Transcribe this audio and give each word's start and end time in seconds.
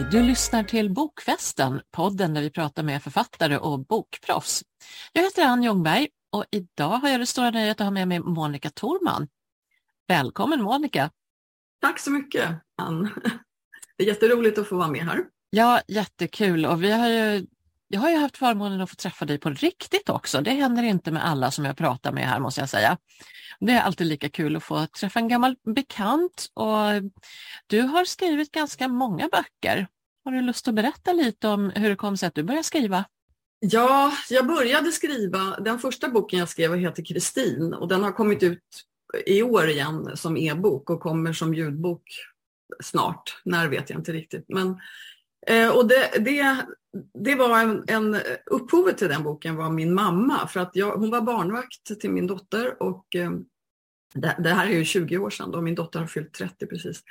Hej! 0.00 0.08
Du 0.10 0.22
lyssnar 0.22 0.64
till 0.64 0.90
Bokfesten, 0.90 1.80
podden 1.90 2.34
där 2.34 2.42
vi 2.42 2.50
pratar 2.50 2.82
med 2.82 3.02
författare 3.02 3.56
och 3.56 3.86
bokproffs. 3.86 4.62
Jag 5.12 5.22
heter 5.22 5.44
Ann 5.44 5.62
Ljungberg 5.62 6.08
och 6.32 6.44
idag 6.50 6.88
har 6.88 7.08
jag 7.08 7.20
det 7.20 7.26
stora 7.26 7.50
nöjet 7.50 7.80
att 7.80 7.84
ha 7.84 7.90
med 7.90 8.08
mig 8.08 8.20
Monica 8.20 8.70
Thorman. 8.70 9.28
Välkommen 10.08 10.62
Monica! 10.62 11.10
Tack 11.80 11.98
så 11.98 12.10
mycket 12.10 12.48
Ann! 12.82 13.10
Det 13.96 14.04
är 14.04 14.08
jätteroligt 14.08 14.58
att 14.58 14.68
få 14.68 14.76
vara 14.76 14.88
med 14.88 15.04
här. 15.04 15.24
Ja, 15.50 15.80
jättekul 15.88 16.66
och 16.66 16.82
vi 16.82 16.90
har 16.90 17.08
ju, 17.08 17.46
jag 17.88 18.00
har 18.00 18.10
ju 18.10 18.16
haft 18.16 18.36
förmånen 18.36 18.80
att 18.80 18.90
få 18.90 18.96
träffa 18.96 19.24
dig 19.24 19.38
på 19.38 19.50
riktigt 19.50 20.08
också. 20.08 20.40
Det 20.40 20.50
händer 20.50 20.82
inte 20.82 21.10
med 21.10 21.26
alla 21.26 21.50
som 21.50 21.64
jag 21.64 21.76
pratar 21.76 22.12
med 22.12 22.28
här 22.28 22.40
måste 22.40 22.60
jag 22.60 22.68
säga. 22.68 22.98
Det 23.60 23.72
är 23.72 23.80
alltid 23.80 24.06
lika 24.06 24.28
kul 24.28 24.56
att 24.56 24.64
få 24.64 24.86
träffa 24.86 25.18
en 25.18 25.28
gammal 25.28 25.56
bekant 25.74 26.50
och 26.54 27.10
du 27.66 27.80
har 27.80 28.04
skrivit 28.04 28.52
ganska 28.52 28.88
många 28.88 29.28
böcker. 29.28 29.86
Har 30.24 30.32
du 30.32 30.40
lust 30.40 30.68
att 30.68 30.74
berätta 30.74 31.12
lite 31.12 31.48
om 31.48 31.70
hur 31.70 31.90
det 31.90 31.96
kom 31.96 32.16
sig 32.16 32.26
att 32.26 32.34
du 32.34 32.42
började 32.42 32.64
skriva? 32.64 33.04
Ja, 33.60 34.12
jag 34.30 34.46
började 34.46 34.92
skriva, 34.92 35.60
den 35.60 35.78
första 35.78 36.08
boken 36.08 36.38
jag 36.38 36.48
skrev 36.48 36.76
heter 36.76 37.04
Kristin 37.04 37.74
och 37.74 37.88
den 37.88 38.02
har 38.02 38.12
kommit 38.12 38.42
ut 38.42 38.64
i 39.26 39.42
år 39.42 39.68
igen 39.68 40.10
som 40.16 40.36
e-bok 40.36 40.90
och 40.90 41.00
kommer 41.00 41.32
som 41.32 41.54
ljudbok 41.54 42.02
snart. 42.82 43.40
När 43.44 43.68
vet 43.68 43.90
jag 43.90 43.98
inte 43.98 44.12
riktigt. 44.12 44.44
Men, 44.48 44.80
eh, 45.46 45.68
och 45.68 45.88
det, 45.88 46.10
det, 46.18 46.56
det 47.14 47.34
var 47.34 47.60
en, 47.60 47.84
en, 47.86 48.16
upphovet 48.46 48.98
till 48.98 49.08
den 49.08 49.22
boken 49.22 49.56
var 49.56 49.70
min 49.70 49.94
mamma 49.94 50.46
för 50.46 50.60
att 50.60 50.70
jag, 50.76 50.96
hon 50.96 51.10
var 51.10 51.20
barnvakt 51.20 52.00
till 52.00 52.10
min 52.10 52.26
dotter 52.26 52.82
och 52.82 53.16
eh, 53.16 53.30
det, 54.14 54.36
det, 54.38 54.50
här 54.50 54.66
är 54.66 54.70
ju 54.70 54.84
20 54.84 55.18
år 55.18 55.30
sedan 55.30 55.50
då 55.50 55.60
min 55.60 55.74
dotter 55.74 56.00
har 56.00 56.06
fyllt 56.06 56.32
30 56.32 56.66
precis. 56.66 57.02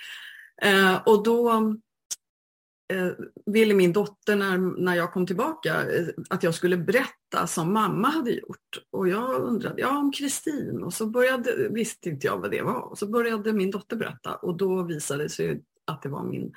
Eh, 0.61 1.01
och 1.05 1.23
då 1.23 1.51
eh, 2.93 3.11
ville 3.45 3.73
min 3.73 3.93
dotter 3.93 4.35
när, 4.35 4.57
när 4.57 4.95
jag 4.95 5.13
kom 5.13 5.27
tillbaka 5.27 5.91
eh, 5.91 6.07
att 6.29 6.43
jag 6.43 6.55
skulle 6.55 6.77
berätta 6.77 7.47
som 7.47 7.73
mamma 7.73 8.07
hade 8.07 8.31
gjort. 8.31 8.83
Och 8.91 9.09
jag 9.09 9.41
undrade, 9.41 9.81
ja 9.81 9.97
om 9.97 10.11
Kristin 10.11 10.83
och 10.83 10.93
så 10.93 11.05
började, 11.05 11.69
visste 11.69 12.09
inte 12.09 12.27
jag 12.27 12.37
vad 12.37 12.51
det 12.51 12.61
var. 12.61 12.81
Och 12.81 12.97
så 12.97 13.07
började 13.07 13.53
min 13.53 13.71
dotter 13.71 13.95
berätta 13.95 14.35
och 14.35 14.57
då 14.57 14.83
visade 14.83 15.23
det 15.23 15.29
sig 15.29 15.61
att 15.85 16.01
det 16.01 16.09
var 16.09 16.23
min, 16.23 16.53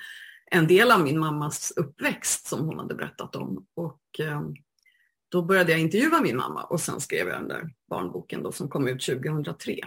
en 0.53 0.67
del 0.67 0.91
av 0.91 1.01
min 1.03 1.19
mammas 1.19 1.73
uppväxt 1.75 2.47
som 2.47 2.65
hon 2.65 2.79
hade 2.79 2.95
berättat 2.95 3.35
om. 3.35 3.65
Och 3.73 4.19
eh, 4.19 4.41
då 5.29 5.41
började 5.41 5.71
jag 5.71 5.81
intervjua 5.81 6.21
min 6.21 6.37
mamma 6.37 6.63
och 6.63 6.81
sen 6.81 7.01
skrev 7.01 7.27
jag 7.27 7.39
den 7.39 7.47
där 7.47 7.73
barnboken 7.89 8.43
då 8.43 8.51
som 8.51 8.69
kom 8.69 8.87
ut 8.87 9.05
2003. 9.05 9.79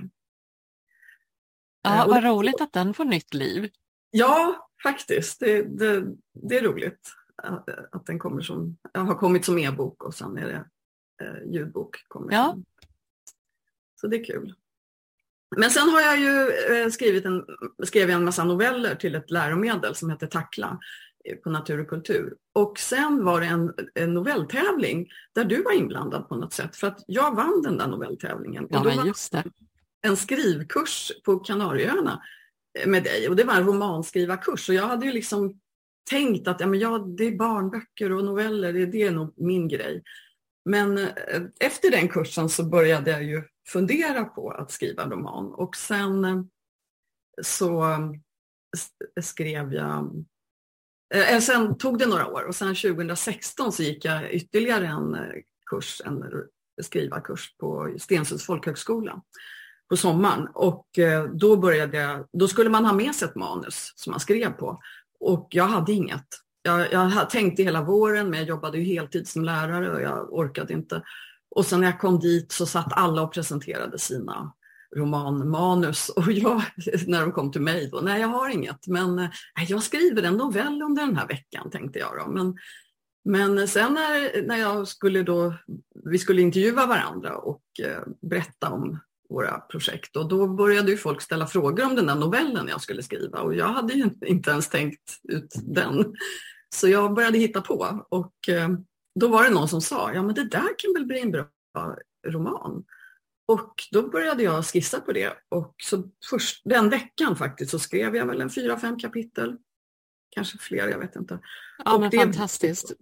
Ja, 1.83 2.06
vad 2.08 2.25
roligt 2.25 2.61
att 2.61 2.73
den 2.73 2.95
får 2.95 3.05
nytt 3.05 3.34
liv. 3.34 3.70
Ja, 4.11 4.69
faktiskt. 4.83 5.41
Det, 5.41 5.62
det, 5.62 6.14
det 6.33 6.58
är 6.58 6.62
roligt 6.62 7.12
att, 7.42 7.69
att, 7.92 8.06
den 8.06 8.19
kommer 8.19 8.42
som, 8.42 8.77
har 8.95 9.14
kommit 9.14 9.45
som 9.45 9.58
e-bok 9.58 10.05
och 10.05 10.14
sen 10.14 10.39
är 10.39 10.47
det 10.47 10.64
eh, 11.27 11.53
ljudbok. 11.53 12.05
Kommer 12.08 12.33
ja. 12.33 12.56
Så 14.01 14.06
det 14.06 14.17
är 14.17 14.25
kul. 14.25 14.55
Men 15.56 15.70
sen 15.70 15.89
har 15.89 16.00
jag 16.00 16.19
ju 16.20 16.50
eh, 16.50 16.89
skrivit 16.89 17.25
en, 17.25 17.44
skrev 17.84 18.11
en 18.11 18.25
massa 18.25 18.44
noveller 18.44 18.94
till 18.94 19.14
ett 19.14 19.30
läromedel 19.30 19.94
som 19.94 20.11
heter 20.11 20.27
Tackla 20.27 20.78
eh, 21.25 21.36
på 21.36 21.50
Natur 21.50 21.80
och 21.80 21.89
kultur. 21.89 22.34
Och 22.55 22.78
sen 22.78 23.25
var 23.25 23.41
det 23.41 23.47
en, 23.47 23.72
en 23.94 24.14
novelltävling 24.14 25.08
där 25.34 25.44
du 25.44 25.62
var 25.62 25.72
inblandad 25.72 26.28
på 26.28 26.36
något 26.36 26.52
sätt 26.52 26.77
för 26.77 26.86
att 26.86 27.05
jag 27.06 27.34
vann 27.34 27.62
den 27.62 27.78
där 27.78 27.86
novelltävlingen. 27.86 28.67
Ja, 28.70 28.83
men 28.84 29.06
just 29.06 29.33
det. 29.33 29.44
En 30.02 30.17
skrivkurs 30.17 31.12
på 31.24 31.39
Kanarieöarna 31.39 32.22
med 32.86 33.02
dig 33.02 33.28
och 33.28 33.36
det 33.36 33.44
var 33.44 33.55
en 33.55 33.67
romanskrivarkurs 33.67 34.69
och 34.69 34.74
jag 34.74 34.86
hade 34.86 35.06
ju 35.06 35.12
liksom 35.12 35.61
tänkt 36.11 36.48
att 36.48 36.61
ja, 36.61 36.67
men 36.67 36.78
ja, 36.78 36.98
det 36.98 37.24
är 37.24 37.36
barnböcker 37.36 38.12
och 38.12 38.24
noveller, 38.24 38.72
det, 38.72 38.86
det 38.86 39.02
är 39.02 39.11
nog 39.11 39.34
min 39.36 39.68
grej. 39.68 40.02
Men 40.64 40.98
eh, 40.98 41.42
efter 41.61 41.90
den 41.90 42.08
kursen 42.08 42.48
så 42.48 42.64
började 42.64 43.11
jag 43.11 43.24
ju 43.24 43.42
fundera 43.69 44.25
på 44.25 44.51
att 44.51 44.71
skriva 44.71 45.03
en 45.03 45.11
roman 45.11 45.55
och 45.55 45.77
sen 45.77 46.25
eh, 46.25 46.43
så 47.43 47.85
eh, 47.85 49.23
skrev 49.23 49.75
jag 49.75 50.25
eh, 51.15 51.35
eh, 51.35 51.41
Sen 51.41 51.79
tog 51.79 51.99
det 51.99 52.07
några 52.07 52.27
år 52.27 52.43
och 52.43 52.55
sen 52.55 52.75
2016 52.75 53.73
så 53.73 53.83
gick 53.83 54.05
jag 54.05 54.33
ytterligare 54.33 54.87
en 54.87 55.17
kurs, 55.71 56.03
en 56.05 56.25
skrivarkurs 56.83 57.57
på 57.57 57.95
Stensunds 57.99 58.47
folkhögskola 58.47 59.23
på 59.89 59.97
sommaren 59.97 60.48
och 60.55 60.87
då 61.33 61.57
började 61.57 61.98
jag, 61.98 62.29
då 62.33 62.48
skulle 62.48 62.71
man 62.71 62.85
ha 62.85 62.93
med 62.93 63.15
sig 63.15 63.29
ett 63.29 63.35
manus 63.35 63.93
som 63.97 64.11
man 64.11 64.21
skrev 64.21 64.53
på 64.53 64.81
och 65.21 65.48
jag 65.51 65.67
hade 65.67 65.93
inget. 65.93 66.27
Jag, 66.63 66.93
jag 66.93 67.31
tänkte 67.31 67.63
hela 67.63 67.83
våren 67.83 68.31
men 68.31 68.39
jag 68.39 68.48
jobbade 68.48 68.79
ju 68.79 68.85
heltid 68.85 69.29
som 69.29 69.45
lärare 69.45 69.91
och 69.91 70.03
jag 70.03 70.33
orkade 70.33 70.73
inte. 70.73 71.03
Och 71.56 71.67
sen 71.67 71.80
när 71.80 71.86
jag 71.86 72.00
kom 72.00 72.18
dit 72.18 72.52
så 72.52 72.67
satt 72.67 72.92
alla 72.92 73.22
och 73.22 73.33
presenterade 73.33 73.98
sina 73.98 74.52
romanmanus 74.96 76.08
och 76.17 76.33
jag, 76.33 76.62
när 77.06 77.20
de 77.20 77.33
kom 77.33 77.52
till 77.52 77.61
mig 77.61 77.89
då, 77.92 78.00
nej 78.00 78.20
jag 78.20 78.28
har 78.28 78.48
inget 78.48 78.86
men 78.86 79.17
nej, 79.17 79.67
jag 79.68 79.83
skriver 79.83 80.22
en 80.22 80.36
novell 80.36 80.83
under 80.83 81.06
den 81.06 81.17
här 81.17 81.28
veckan 81.28 81.70
tänkte 81.70 81.98
jag 81.98 82.11
då. 82.18 82.33
Men, 82.33 82.56
men 83.24 83.68
sen 83.68 83.94
när, 83.94 84.42
när 84.46 84.56
jag 84.56 84.89
skulle 84.89 85.22
då, 85.22 85.55
vi 86.05 86.18
skulle 86.18 86.42
intervjua 86.42 86.86
varandra 86.86 87.36
och 87.36 87.62
eh, 87.83 88.02
berätta 88.30 88.70
om 88.70 88.98
våra 89.28 89.58
projekt 89.61 90.17
och 90.17 90.28
då 90.28 90.48
började 90.48 90.90
ju 90.90 90.96
folk 90.96 91.23
ställa 91.23 91.46
frågor 91.46 91.84
om 91.84 91.96
den 91.96 92.06
där 92.06 92.14
novellen 92.14 92.68
jag 92.68 92.80
skulle 92.80 93.02
skriva 93.02 93.40
och 93.40 93.55
jag 93.55 93.68
hade 93.68 93.92
ju 93.92 94.11
inte 94.27 94.50
ens 94.50 94.68
tänkt 94.68 95.20
ut 95.28 95.55
den. 95.62 96.14
Så 96.74 96.88
jag 96.88 97.14
började 97.14 97.38
hitta 97.38 97.61
på 97.61 98.05
och 98.08 98.48
eh, 98.48 98.68
då 99.21 99.29
var 99.29 99.45
det 99.45 99.51
någon 99.51 99.69
som 99.69 99.81
sa, 99.81 100.13
ja 100.13 100.23
men 100.23 100.35
det 100.35 100.45
där 100.45 100.79
kan 100.79 100.93
väl 100.95 101.07
bli 101.07 101.21
en 101.21 101.31
bra 101.31 101.49
roman. 102.27 102.85
Och 103.49 103.75
då 103.93 104.09
började 104.09 104.43
jag 104.43 104.67
skissa 104.67 105.01
på 105.01 105.13
det 105.13 105.33
och 105.49 105.75
så 105.83 106.11
först, 106.31 106.63
den 106.65 106.91
veckan 106.91 107.37
faktiskt 107.37 107.71
så 107.71 107.79
skrev 107.79 108.17
jag 108.17 108.27
väl 108.27 108.41
en 108.41 108.51
fyra, 108.51 108.79
fem 108.79 108.99
kapitel. 108.99 109.57
Kanske 110.31 110.59
fler, 110.59 110.89
jag 110.89 110.99
vet 110.99 111.17
inte. 111.17 111.39
Ja, 111.85 111.95
och 111.95 112.01
men 112.01 112.11
det, 112.11 112.19
fantastiskt. 112.19 112.93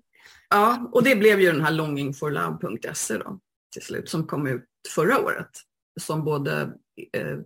Ja, 0.49 0.91
och 0.93 1.03
det 1.03 1.17
blev 1.17 1.41
ju 1.41 1.53
den 1.53 1.61
här 1.61 1.73
longingforlove.se 1.73 3.19
då 3.19 3.41
till 3.73 3.83
slut 3.83 4.09
som 4.09 4.27
kom 4.27 4.47
ut 4.47 4.65
förra 4.95 5.21
året 5.21 5.51
som 6.01 6.25
både 6.25 6.75
eh, 7.13 7.39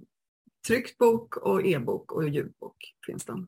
tryckt 0.66 0.98
bok 0.98 1.36
och 1.36 1.66
e-bok 1.66 2.12
och 2.12 2.28
ljudbok 2.28 2.94
finns 3.06 3.24
den. 3.24 3.46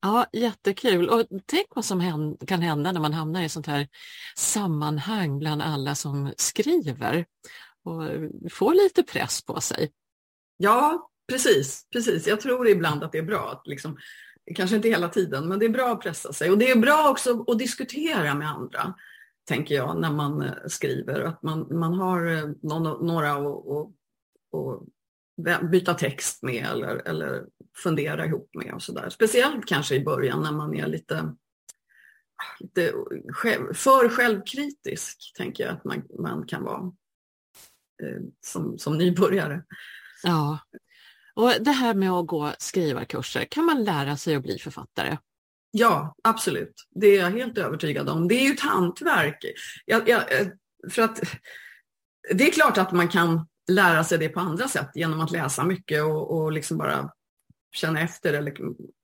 Ja, 0.00 0.26
jättekul. 0.32 1.08
Och 1.08 1.26
tänk 1.46 1.66
vad 1.74 1.84
som 1.84 2.36
kan 2.46 2.62
hända 2.62 2.92
när 2.92 3.00
man 3.00 3.12
hamnar 3.12 3.42
i 3.42 3.48
sånt 3.48 3.66
här 3.66 3.88
sammanhang 4.36 5.38
bland 5.38 5.62
alla 5.62 5.94
som 5.94 6.32
skriver 6.36 7.26
och 7.84 8.02
får 8.52 8.74
lite 8.74 9.02
press 9.02 9.42
på 9.42 9.60
sig. 9.60 9.92
Ja, 10.56 11.10
precis. 11.28 11.86
precis. 11.92 12.26
Jag 12.26 12.40
tror 12.40 12.68
ibland 12.68 13.04
att 13.04 13.12
det 13.12 13.18
är 13.18 13.22
bra 13.22 13.50
att 13.50 13.66
liksom, 13.66 13.98
kanske 14.54 14.76
inte 14.76 14.88
hela 14.88 15.08
tiden, 15.08 15.48
men 15.48 15.58
det 15.58 15.64
är 15.64 15.70
bra 15.70 15.92
att 15.92 16.00
pressa 16.00 16.32
sig. 16.32 16.50
Och 16.50 16.58
det 16.58 16.70
är 16.70 16.76
bra 16.76 17.10
också 17.10 17.44
att 17.48 17.58
diskutera 17.58 18.34
med 18.34 18.48
andra, 18.48 18.94
tänker 19.48 19.74
jag, 19.74 20.00
när 20.00 20.12
man 20.12 20.42
eh, 20.42 20.52
skriver. 20.66 21.20
Att 21.20 21.42
man, 21.42 21.78
man 21.78 21.94
har 21.94 22.26
eh, 22.26 22.50
någon, 22.62 23.06
några 23.06 23.32
att 23.32 23.90
byta 25.70 25.94
text 25.94 26.42
med 26.42 26.66
eller, 26.66 27.08
eller 27.08 27.44
fundera 27.82 28.26
ihop 28.26 28.50
med 28.54 28.74
och 28.74 28.82
sådär. 28.82 29.10
Speciellt 29.10 29.66
kanske 29.66 29.94
i 29.94 30.04
början 30.04 30.42
när 30.42 30.52
man 30.52 30.74
är 30.74 30.86
lite, 30.86 31.34
lite 32.60 32.92
själv, 33.32 33.74
för 33.74 34.08
självkritisk, 34.08 35.32
tänker 35.36 35.64
jag 35.64 35.72
att 35.72 35.84
man, 35.84 36.02
man 36.18 36.46
kan 36.46 36.62
vara 36.62 36.92
eh, 38.02 38.22
som, 38.40 38.78
som 38.78 38.98
nybörjare. 38.98 39.62
Ja, 40.22 40.58
och 41.34 41.52
det 41.60 41.70
här 41.70 41.94
med 41.94 42.10
att 42.10 42.26
gå 42.26 42.52
skrivarkurser, 42.58 43.44
kan 43.44 43.64
man 43.64 43.84
lära 43.84 44.16
sig 44.16 44.34
att 44.34 44.42
bli 44.42 44.58
författare? 44.58 45.16
Ja, 45.70 46.14
absolut. 46.24 46.74
Det 46.90 47.06
är 47.06 47.18
jag 47.18 47.30
helt 47.30 47.58
övertygad 47.58 48.08
om. 48.08 48.28
Det 48.28 48.34
är 48.34 48.44
ju 48.44 48.52
ett 48.52 48.60
hantverk. 48.60 49.44
Jag, 49.84 50.08
jag, 50.08 50.40
eh, 50.40 50.46
för 50.90 51.02
att, 51.02 51.20
det 52.34 52.48
är 52.48 52.52
klart 52.52 52.78
att 52.78 52.92
man 52.92 53.08
kan 53.08 53.46
lära 53.70 54.04
sig 54.04 54.18
det 54.18 54.28
på 54.28 54.40
andra 54.40 54.68
sätt 54.68 54.90
genom 54.94 55.20
att 55.20 55.30
läsa 55.30 55.64
mycket 55.64 56.02
och, 56.02 56.36
och 56.36 56.52
liksom 56.52 56.78
bara 56.78 57.10
känna 57.72 58.00
efter 58.00 58.32
eller 58.32 58.54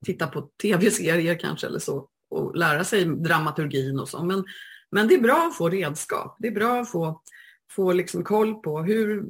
titta 0.04 0.26
på 0.26 0.50
tv-serier 0.62 1.38
kanske 1.38 1.66
eller 1.66 1.78
så 1.78 2.08
och 2.30 2.56
lära 2.56 2.84
sig 2.84 3.04
dramaturgin 3.04 4.00
och 4.00 4.08
så. 4.08 4.24
Men, 4.24 4.44
men 4.90 5.08
det 5.08 5.14
är 5.14 5.20
bra 5.20 5.48
att 5.50 5.56
få 5.56 5.68
redskap. 5.68 6.36
Det 6.38 6.48
är 6.48 6.52
bra 6.52 6.80
att 6.80 6.90
få, 6.90 7.22
få 7.70 7.92
liksom 7.92 8.24
koll 8.24 8.54
på 8.54 8.82
hur 8.82 9.24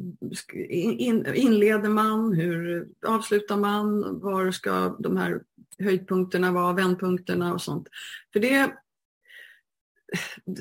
in, 0.68 1.26
inleder 1.34 1.88
man, 1.88 2.32
hur 2.32 2.88
avslutar 3.06 3.56
man, 3.56 4.20
var 4.20 4.50
ska 4.50 4.96
de 4.98 5.16
här 5.16 5.42
höjdpunkterna 5.78 6.52
vara, 6.52 6.72
vändpunkterna 6.72 7.54
och 7.54 7.62
sånt. 7.62 7.88
För 8.32 8.40
det, 8.40 8.72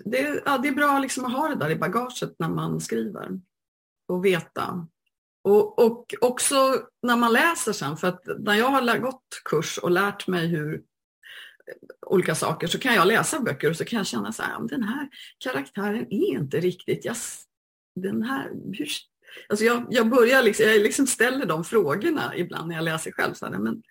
det, 0.06 0.42
ja, 0.46 0.58
det 0.58 0.68
är 0.68 0.76
bra 0.76 1.00
liksom 1.00 1.26
att 1.26 1.34
ha 1.34 1.48
det 1.48 1.56
där 1.56 1.70
i 1.70 1.76
bagaget 1.76 2.36
när 2.40 2.50
man 2.50 2.82
skriver 2.82 3.40
och 4.08 4.26
veta. 4.26 4.88
Och, 5.44 5.86
och 5.86 6.14
också 6.22 6.56
när 7.04 7.16
man 7.16 7.34
läser 7.34 7.74
sen, 7.74 7.98
för 7.98 8.08
att 8.08 8.24
när 8.40 8.54
jag 8.54 8.68
har 8.68 8.98
gått 8.98 9.42
kurs 9.46 9.78
och 9.78 9.92
lärt 9.92 10.28
mig 10.28 10.48
hur 10.48 10.82
olika 12.06 12.36
saker 12.36 12.68
så 12.68 12.80
kan 12.80 12.96
jag 12.96 13.08
läsa 13.08 13.40
böcker 13.40 13.70
och 13.70 13.78
så 13.78 13.86
kan 13.86 13.98
jag 13.98 14.08
känna 14.08 14.32
så 14.32 14.44
här, 14.44 14.68
den 14.68 14.84
här 14.84 15.10
karaktären 15.38 16.08
är 16.10 16.32
inte 16.32 16.60
riktigt, 16.60 17.06
jag, 17.06 17.16
den 17.96 18.24
här, 18.24 18.50
hur, 18.74 18.88
alltså 19.50 19.66
jag, 19.66 19.88
jag 19.90 20.10
börjar 20.10 20.44
liksom, 20.44 20.66
jag 20.66 20.82
liksom 20.82 21.08
ställer 21.08 21.46
de 21.46 21.64
frågorna 21.64 22.36
ibland 22.36 22.68
när 22.68 22.76
jag 22.76 22.84
läser 22.84 23.12
själv, 23.12 23.34
så 23.34 23.46
här, 23.46 23.60
men 23.60 23.84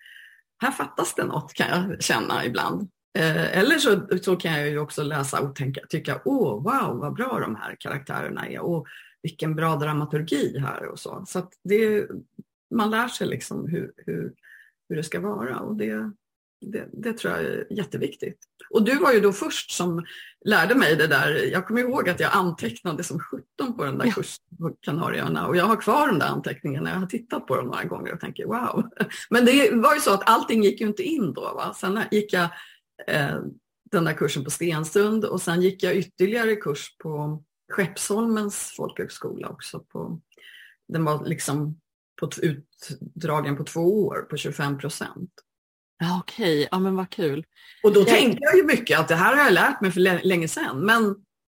här 0.61 0.71
fattas 0.71 1.15
det 1.15 1.23
något 1.23 1.53
kan 1.53 1.67
jag 1.69 2.03
känna 2.03 2.45
ibland. 2.45 2.89
Eh, 3.17 3.57
eller 3.57 3.77
så, 3.77 4.07
så 4.21 4.35
kan 4.35 4.51
jag 4.51 4.69
ju 4.69 4.79
också 4.79 5.03
läsa 5.03 5.39
och 5.39 5.55
tänka, 5.55 5.81
tycka, 5.89 6.21
åh 6.25 6.63
wow 6.63 6.97
vad 6.97 7.13
bra 7.13 7.39
de 7.39 7.55
här 7.55 7.75
karaktärerna 7.79 8.47
är 8.47 8.59
och 8.59 8.87
vilken 9.25 9.55
bra 9.55 9.75
dramaturgi 9.75 10.59
här 10.59 10.85
och 10.85 10.99
så. 10.99 11.23
Så 11.27 11.49
det, 11.63 12.07
man 12.75 12.91
lär 12.91 13.07
sig 13.07 13.27
liksom 13.27 13.67
hur, 13.67 13.93
hur, 13.97 14.33
hur 14.89 14.95
det 14.95 15.03
ska 15.03 15.19
vara 15.19 15.59
och 15.59 15.75
det, 15.75 16.11
det, 16.61 16.89
det, 16.93 17.13
tror 17.13 17.33
jag 17.33 17.43
är 17.43 17.67
jätteviktigt. 17.69 18.37
Och 18.69 18.83
du 18.83 18.95
var 18.95 19.13
ju 19.13 19.19
då 19.19 19.31
först 19.31 19.71
som 19.71 20.05
lärde 20.45 20.75
mig 20.75 20.95
det 20.95 21.07
där. 21.07 21.51
Jag 21.51 21.67
kommer 21.67 21.81
ihåg 21.81 22.09
att 22.09 22.19
jag 22.19 22.31
antecknade 22.33 23.03
som 23.03 23.19
17 23.19 23.77
på 23.77 23.83
den 23.83 23.97
där 23.97 24.05
ja. 24.05 24.11
kursen 24.11 24.43
på 24.57 24.75
Kanarieöarna 24.81 25.47
och 25.47 25.57
jag 25.57 25.65
har 25.65 25.81
kvar 25.81 26.07
de 26.07 26.19
där 26.19 26.27
anteckningarna. 26.27 26.89
Jag 26.89 26.97
har 26.97 27.07
tittat 27.07 27.47
på 27.47 27.55
dem 27.55 27.65
några 27.65 27.83
gånger 27.83 28.13
och 28.13 28.19
tänker 28.19 28.45
wow. 28.45 28.89
Men 29.29 29.45
det 29.45 29.71
var 29.71 29.95
ju 29.95 30.01
så 30.01 30.13
att 30.13 30.29
allting 30.29 30.63
gick 30.63 30.81
ju 30.81 30.87
inte 30.87 31.03
in 31.03 31.33
då. 31.33 31.41
Va? 31.41 31.73
Sen 31.73 31.99
gick 32.11 32.33
jag 32.33 32.49
eh, 33.07 33.39
den 33.91 34.03
där 34.03 34.13
kursen 34.13 34.43
på 34.43 34.51
Stensund 34.51 35.25
och 35.25 35.41
sen 35.41 35.61
gick 35.61 35.83
jag 35.83 35.95
ytterligare 35.95 36.55
kurs 36.55 36.97
på 36.97 37.43
Skeppsholmens 37.73 38.73
folkhögskola 38.77 39.49
också. 39.49 39.79
På, 39.79 40.21
den 40.87 41.05
var 41.05 41.25
liksom 41.25 41.79
på 42.19 42.29
utdragen 42.41 43.57
på 43.57 43.63
två 43.63 44.05
år 44.05 44.21
på 44.29 44.37
25 44.37 44.77
procent. 44.77 45.31
Ja, 45.99 46.19
Okej, 46.19 46.59
okay. 46.59 46.67
ja 46.71 46.79
men 46.79 46.95
vad 46.95 47.09
kul. 47.09 47.45
Och 47.83 47.93
då 47.93 47.99
jag... 47.99 48.07
tänkte 48.07 48.39
jag 48.41 48.55
ju 48.55 48.63
mycket 48.63 48.99
att 48.99 49.07
det 49.07 49.15
här 49.15 49.35
har 49.35 49.43
jag 49.43 49.53
lärt 49.53 49.81
mig 49.81 49.91
för 49.91 50.25
länge 50.25 50.47
sedan. 50.47 50.85
Men 50.85 51.15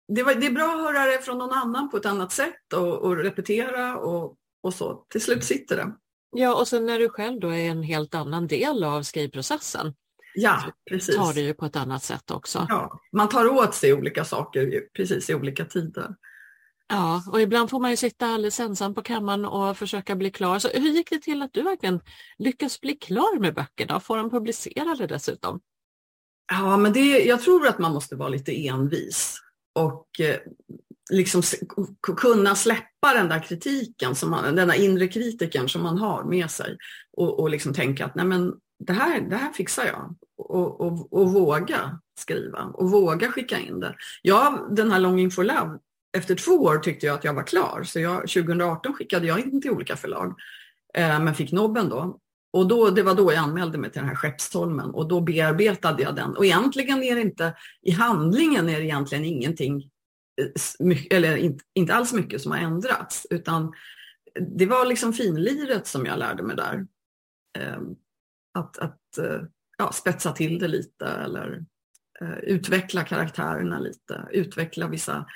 det, 0.09 0.23
var, 0.23 0.35
det 0.35 0.47
är 0.47 0.51
bra 0.51 0.75
att 0.75 0.95
höra 0.95 1.13
det 1.13 1.19
från 1.19 1.39
någon 1.39 1.53
annan 1.53 1.91
på 1.91 1.97
ett 1.97 2.07
annat 2.07 2.33
sätt 2.33 2.73
och, 2.75 2.99
och 2.99 3.17
repetera 3.17 3.97
och, 3.97 4.37
och 4.63 4.75
så. 4.75 5.07
Till 5.09 5.21
slut 5.21 5.45
sitter 5.45 5.77
det. 5.77 5.93
Ja, 6.37 6.55
och 6.55 6.69
sen 6.69 6.87
när 6.87 6.99
du 6.99 7.09
själv 7.09 7.41
då 7.41 7.49
är 7.49 7.71
en 7.71 7.83
helt 7.83 8.15
annan 8.15 8.47
del 8.47 8.85
av 8.85 9.03
skrivprocessen. 9.03 9.95
Ja, 10.41 10.63
precis. 10.91 11.17
tar 11.17 11.35
det 11.35 11.41
ju 11.41 11.55
på 11.55 11.67
ett 11.67 11.77
annat 11.77 12.03
sätt 12.03 12.31
också. 12.31 12.67
Ja, 12.69 13.01
man 13.13 13.29
tar 13.29 13.49
åt 13.49 13.75
sig 13.75 13.93
olika 13.93 14.25
saker 14.25 14.83
precis 14.97 15.31
i 15.31 15.35
olika 15.35 15.65
tider. 15.65 16.15
Ja, 16.89 17.23
och 17.33 17.41
ibland 17.41 17.71
får 17.71 17.81
man 17.81 17.91
ju 17.91 17.97
sitta 17.97 18.27
alldeles 18.27 18.61
ensam 18.61 18.95
på 18.95 19.03
kammaren 19.03 19.45
och 19.45 19.77
försöka 19.77 20.17
bli 20.17 20.31
klar. 20.31 20.59
Så 20.59 20.69
hur 20.69 20.91
gick 20.91 21.11
det 21.11 21.19
till 21.19 21.43
att 21.43 21.53
du 21.53 21.63
verkligen 21.63 22.01
lyckas 22.39 22.81
bli 22.81 22.95
klar 22.95 23.41
med 23.41 23.55
böckerna 23.55 23.97
och 23.97 24.03
få 24.03 24.17
dem 24.17 24.31
publicerade 24.31 25.07
dessutom? 25.07 25.61
Ja, 26.53 26.77
men 26.77 26.93
det, 26.93 27.25
jag 27.25 27.43
tror 27.43 27.67
att 27.67 27.79
man 27.79 27.93
måste 27.93 28.17
vara 28.17 28.29
lite 28.29 28.67
envis 28.67 29.39
och 29.75 30.21
eh, 30.21 30.37
liksom 31.11 31.43
kunna 32.17 32.55
släppa 32.55 33.15
den 33.15 33.29
där 33.29 33.43
kritiken, 33.43 34.15
som 34.15 34.31
man, 34.31 34.55
den 34.57 34.69
där 34.69 34.81
inre 34.81 35.09
kritiken 35.09 35.69
som 35.69 35.83
man 35.83 35.99
har 35.99 36.25
med 36.25 36.51
sig 36.51 36.77
och, 37.13 37.41
och 37.41 37.51
liksom 37.51 37.75
tänka 37.75 38.05
att 38.05 38.15
nej 38.15 38.27
men 38.27 38.55
det 38.79 38.93
här, 38.93 39.21
det 39.21 39.37
här 39.37 39.53
fixar 39.53 39.85
jag 39.85 40.15
och, 40.39 40.81
och, 40.81 41.13
och 41.13 41.33
våga 41.33 42.01
skriva 42.19 42.63
och 42.63 42.91
våga 42.91 43.33
skicka 43.33 43.59
in 43.59 43.81
det. 43.81 43.95
Jag, 44.23 44.77
den 44.77 44.91
här 44.91 44.99
Longing 44.99 45.31
for 45.31 45.45
Love 45.45 45.79
efter 46.17 46.35
två 46.35 46.53
år 46.53 46.79
tyckte 46.79 47.07
jag 47.07 47.15
att 47.15 47.25
jag 47.25 47.35
var 47.35 47.43
klar, 47.43 47.83
så 47.85 48.01
jag, 48.01 48.21
2018 48.21 48.95
skickade 48.95 49.27
jag 49.27 49.41
in 49.41 49.63
till 49.63 49.71
olika 49.71 49.97
förlag, 49.97 50.35
eh, 50.95 51.21
men 51.21 51.35
fick 51.35 51.53
nobben 51.53 51.89
då. 51.89 52.21
Och 52.53 52.69
då, 52.69 52.91
det 52.91 53.03
var 53.03 53.15
då 53.15 53.33
jag 53.33 53.39
anmälde 53.39 53.79
mig 53.79 53.91
till 53.91 54.01
den 54.01 54.09
här 54.09 54.17
Skeppsholmen 54.17 54.91
och 54.91 55.09
då 55.09 55.21
bearbetade 55.21 56.03
jag 56.03 56.17
den. 56.17 56.37
Och 56.37 56.45
egentligen 56.45 57.03
är 57.03 57.15
det 57.15 57.21
inte, 57.21 57.55
i 57.83 57.91
handlingen 57.91 58.69
är 58.69 58.79
det 58.79 58.85
egentligen 58.85 59.25
ingenting, 59.25 59.91
eh, 60.41 61.17
eller 61.17 61.37
inte, 61.37 61.65
inte 61.75 61.95
alls 61.95 62.13
mycket 62.13 62.43
som 62.43 62.53
har 62.53 62.59
ändrats, 62.59 63.27
utan 63.31 63.73
det 64.41 64.67
var 64.67 64.87
liksom 64.87 65.13
finliret 65.13 65.87
som 65.87 66.07
jag 66.07 66.19
lärde 66.19 66.43
mig 66.43 66.57
där. 66.57 66.87
Eh, 67.59 67.81
att, 68.59 68.79
att 68.79 69.19
eh, 69.19 69.41
ja, 69.79 69.93
spetsa 69.93 70.33
till 70.33 70.59
det 70.59 70.69
lite 70.69 71.07
eller 71.07 71.65
eh, 72.21 72.39
utveckla 72.39 73.05
karaktärerna 73.05 73.79
lite, 73.79 74.29
utveckla 74.31 74.89
vissa 74.89 75.27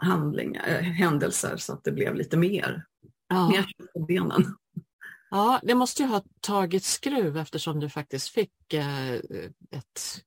handlingar, 0.00 0.68
eh, 0.68 0.80
händelser 0.80 1.56
så 1.56 1.72
att 1.72 1.84
det 1.84 1.92
blev 1.92 2.14
lite 2.14 2.36
mer, 2.36 2.84
ja. 3.28 3.48
mer 3.48 3.66
på 3.92 4.00
benen. 4.00 4.56
Ja, 5.30 5.60
det 5.62 5.74
måste 5.74 6.02
ju 6.02 6.08
ha 6.08 6.22
tagit 6.40 6.84
skruv 6.84 7.36
eftersom 7.36 7.80
du 7.80 7.90
faktiskt 7.90 8.28
fick 8.28 8.72
eh, 8.72 9.14
ett 9.70 10.24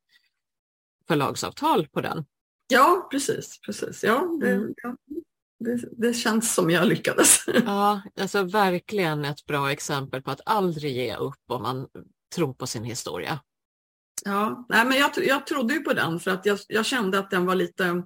förlagsavtal 1.08 1.88
på 1.88 2.02
den. 2.02 2.26
Ja, 2.68 3.08
precis. 3.12 3.60
precis. 3.62 4.04
Ja, 4.04 4.38
det, 4.42 4.52
mm. 4.52 4.74
ja, 4.84 4.96
det, 5.60 5.90
det, 5.92 6.14
känns 6.14 6.56
som 6.56 6.70
jag 6.70 6.88
lyckades. 6.88 7.46
Ja, 7.66 8.02
alltså 8.20 8.44
verkligen 8.44 9.26
ett 9.26 9.46
bra 9.46 9.72
exempel 9.72 10.22
på 10.22 10.32
att 10.32 10.42
aldrig 10.46 10.96
ge 10.96 11.16
upp 11.16 11.44
om 11.48 11.62
man 11.62 11.88
tro 12.36 12.54
på 12.54 12.68
sin 12.68 12.84
historia. 12.84 13.40
Ja, 14.26 14.66
nej, 14.70 14.86
men 14.86 14.98
jag, 14.98 15.12
jag 15.16 15.48
trodde 15.48 15.74
ju 15.74 15.80
på 15.80 15.94
den 15.94 16.20
för 16.20 16.32
att 16.32 16.46
jag, 16.46 16.60
jag 16.68 16.86
kände 16.86 17.20
att 17.20 17.32
den 17.32 17.46
var 17.46 17.56
lite 17.56 18.04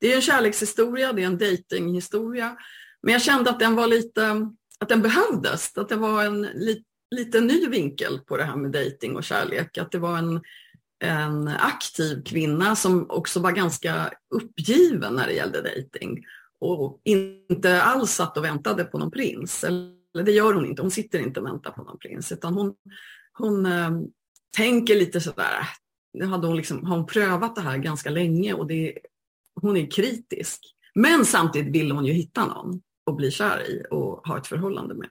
det 0.00 0.12
är 0.12 0.16
en 0.16 0.22
kärlekshistoria, 0.22 1.12
det 1.12 1.22
är 1.22 1.26
en 1.26 1.38
datinghistoria. 1.38 2.56
Men 3.02 3.12
jag 3.12 3.22
kände 3.22 3.50
att 3.50 3.60
den 3.60 3.74
var 3.74 3.86
lite, 3.86 4.50
att 4.78 4.88
den 4.88 5.02
behövdes, 5.02 5.78
att 5.78 5.88
det 5.88 5.96
var 5.96 6.24
en 6.24 6.42
li, 6.42 6.84
lite 7.10 7.40
ny 7.40 7.66
vinkel 7.66 8.18
på 8.18 8.36
det 8.36 8.44
här 8.44 8.56
med 8.56 8.70
dating 8.72 9.16
och 9.16 9.24
kärlek. 9.24 9.78
Att 9.78 9.92
det 9.92 9.98
var 9.98 10.18
en, 10.18 10.40
en 11.04 11.48
aktiv 11.48 12.22
kvinna 12.24 12.76
som 12.76 13.10
också 13.10 13.40
var 13.40 13.52
ganska 13.52 14.10
uppgiven 14.34 15.14
när 15.14 15.26
det 15.26 15.32
gällde 15.32 15.62
dating 15.62 16.24
och 16.60 17.00
inte 17.04 17.82
alls 17.82 18.10
satt 18.10 18.36
och 18.36 18.44
väntade 18.44 18.84
på 18.84 18.98
någon 18.98 19.10
prins. 19.10 19.64
Eller 19.64 20.22
det 20.24 20.32
gör 20.32 20.54
hon 20.54 20.66
inte, 20.66 20.82
hon 20.82 20.90
sitter 20.90 21.18
inte 21.18 21.40
och 21.40 21.46
väntar 21.46 21.70
på 21.70 21.82
någon 21.82 21.98
prins 21.98 22.32
utan 22.32 22.54
hon, 22.54 22.74
hon 23.38 23.66
eh, 23.66 23.90
tänker 24.56 24.96
lite 24.96 25.20
sådär, 25.20 25.68
hade 26.24 26.46
hon 26.46 26.56
liksom, 26.56 26.86
har 26.86 26.96
hon 26.96 27.06
prövat 27.06 27.54
det 27.54 27.60
här 27.60 27.78
ganska 27.78 28.10
länge 28.10 28.54
och 28.54 28.66
det 28.66 28.98
hon 29.60 29.76
är 29.76 29.90
kritisk. 29.90 30.60
Men 30.94 31.24
samtidigt 31.24 31.74
vill 31.74 31.92
hon 31.92 32.06
ju 32.06 32.12
hitta 32.12 32.46
någon 32.46 32.82
att 33.10 33.16
bli 33.16 33.30
kär 33.30 33.70
i 33.70 33.86
och 33.90 34.26
ha 34.26 34.38
ett 34.38 34.46
förhållande 34.46 34.94
med. 34.94 35.08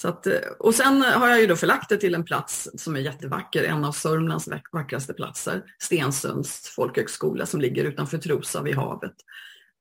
Så 0.00 0.08
att, 0.08 0.26
eh, 0.26 0.38
och 0.58 0.74
sen 0.74 1.02
har 1.02 1.28
jag 1.28 1.40
ju 1.40 1.46
då 1.46 1.56
förlagt 1.56 1.88
det 1.88 1.96
till 1.96 2.14
en 2.14 2.24
plats 2.24 2.68
som 2.74 2.96
är 2.96 3.00
jättevacker, 3.00 3.64
en 3.64 3.84
av 3.84 3.92
Sörmlands 3.92 4.48
vackraste 4.72 5.14
platser, 5.14 5.64
Stensunds 5.78 6.68
folkhögskola 6.68 7.46
som 7.46 7.60
ligger 7.60 7.84
utanför 7.84 8.18
Trosa 8.18 8.62
vid 8.62 8.74
havet. 8.74 9.14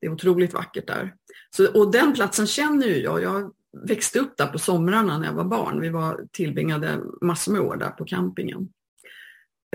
Det 0.02 0.08
är 0.08 0.12
otroligt 0.12 0.54
vackert 0.54 0.88
där. 0.88 1.14
Så, 1.56 1.80
och 1.80 1.92
den 1.92 2.14
platsen 2.14 2.48
känner 2.48 2.88
ju 2.88 2.98
jag. 2.98 3.24
Jag 3.24 3.52
växte 3.74 4.20
upp 4.20 4.38
där 4.38 4.48
på 4.48 4.60
somrarna 4.60 5.18
när 5.18 5.26
jag 5.26 5.34
var 5.34 5.44
barn. 5.44 5.82
Vi 5.82 5.90
var, 5.90 6.28
tillbringade 6.32 7.00
massor 7.22 7.52
med 7.52 7.62
år 7.62 7.76
där 7.76 7.90
på 7.90 8.06
campingen. 8.06 8.70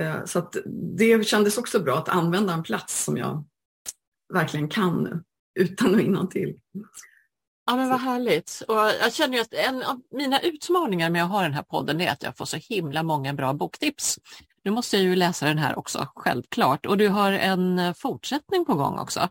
Eh, 0.01 0.25
så 0.25 0.51
det 0.97 1.27
kändes 1.27 1.59
också 1.59 1.81
bra 1.81 1.99
att 1.99 2.09
använda 2.09 2.53
en 2.53 2.63
plats 2.63 3.05
som 3.05 3.17
jag 3.17 3.45
verkligen 4.35 4.69
kan 4.69 5.03
nu, 5.03 5.23
utan 5.61 5.95
och 5.95 6.01
innan 6.01 6.29
till. 6.29 6.59
Ja 7.67 7.77
men 7.77 7.89
vad 7.89 8.01
härligt. 8.01 8.63
Och 8.69 8.77
jag 8.77 9.13
känner 9.13 9.35
ju 9.35 9.41
att 9.41 9.55
en 9.55 9.83
av 9.83 10.01
mina 10.11 10.41
utmaningar 10.41 11.11
med 11.11 11.25
att 11.25 11.31
ha 11.31 11.43
den 11.43 11.53
här 11.53 11.63
podden 11.63 12.01
är 12.01 12.11
att 12.11 12.23
jag 12.23 12.37
får 12.37 12.45
så 12.45 12.57
himla 12.57 13.03
många 13.03 13.35
bra 13.35 13.53
boktips. 13.53 14.19
Nu 14.65 14.71
måste 14.71 14.97
jag 14.97 15.05
ju 15.05 15.17
läsa 15.17 15.47
den 15.47 15.59
här 15.59 15.79
också, 15.79 16.09
självklart. 16.15 16.87
Och 16.87 16.99
du 16.99 17.09
har 17.09 17.33
en 17.33 17.95
fortsättning 17.95 18.65
på 18.65 18.75
gång 18.75 18.99
också. 18.99 19.29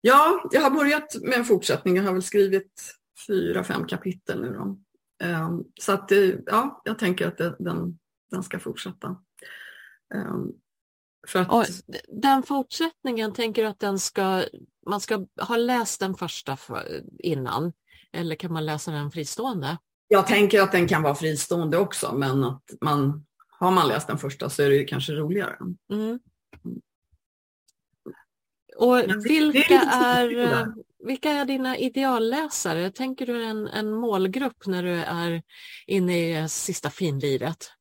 Ja, 0.00 0.48
jag 0.52 0.60
har 0.60 0.70
börjat 0.70 1.16
med 1.22 1.38
en 1.38 1.44
fortsättning. 1.44 1.96
Jag 1.96 2.04
har 2.04 2.12
väl 2.12 2.22
skrivit 2.22 2.97
fyra, 3.26 3.64
fem 3.64 3.86
kapitel 3.86 4.40
nu. 4.40 4.52
Då. 4.52 4.78
Ehm, 5.26 5.64
så 5.80 5.92
att 5.92 6.10
ja, 6.46 6.82
jag 6.84 6.98
tänker 6.98 7.28
att 7.28 7.58
den, 7.58 7.98
den 8.30 8.42
ska 8.42 8.58
fortsätta. 8.58 9.16
Ehm, 10.14 10.52
att... 11.34 11.52
Och 11.52 11.64
den 12.08 12.42
fortsättningen, 12.42 13.32
tänker 13.32 13.62
du 13.62 13.68
att 13.68 13.80
den 13.80 13.98
ska, 13.98 14.44
man 14.86 15.00
ska 15.00 15.26
ha 15.40 15.56
läst 15.56 16.00
den 16.00 16.14
första 16.14 16.56
för, 16.56 17.02
innan? 17.18 17.72
Eller 18.12 18.36
kan 18.36 18.52
man 18.52 18.66
läsa 18.66 18.90
den 18.90 19.10
fristående? 19.10 19.78
Jag 20.08 20.26
tänker 20.26 20.62
att 20.62 20.72
den 20.72 20.88
kan 20.88 21.02
vara 21.02 21.14
fristående 21.14 21.78
också, 21.78 22.14
men 22.14 22.44
att 22.44 22.64
man, 22.80 23.26
har 23.48 23.70
man 23.70 23.88
läst 23.88 24.06
den 24.06 24.18
första 24.18 24.50
så 24.50 24.62
är 24.62 24.68
det 24.68 24.76
ju 24.76 24.84
kanske 24.84 25.12
roligare. 25.12 25.56
Mm. 25.92 26.18
Och 28.76 28.96
vilka 29.24 29.80
är, 29.80 30.72
vilka 31.06 31.30
är 31.30 31.44
dina 31.44 31.76
idealläsare? 31.76 32.90
Tänker 32.90 33.26
du 33.26 33.44
en, 33.44 33.66
en 33.66 33.92
målgrupp 33.92 34.66
när 34.66 34.82
du 34.82 34.94
är 34.94 35.42
inne 35.86 36.44
i 36.44 36.48
sista 36.48 36.90
finliret? 36.90 37.72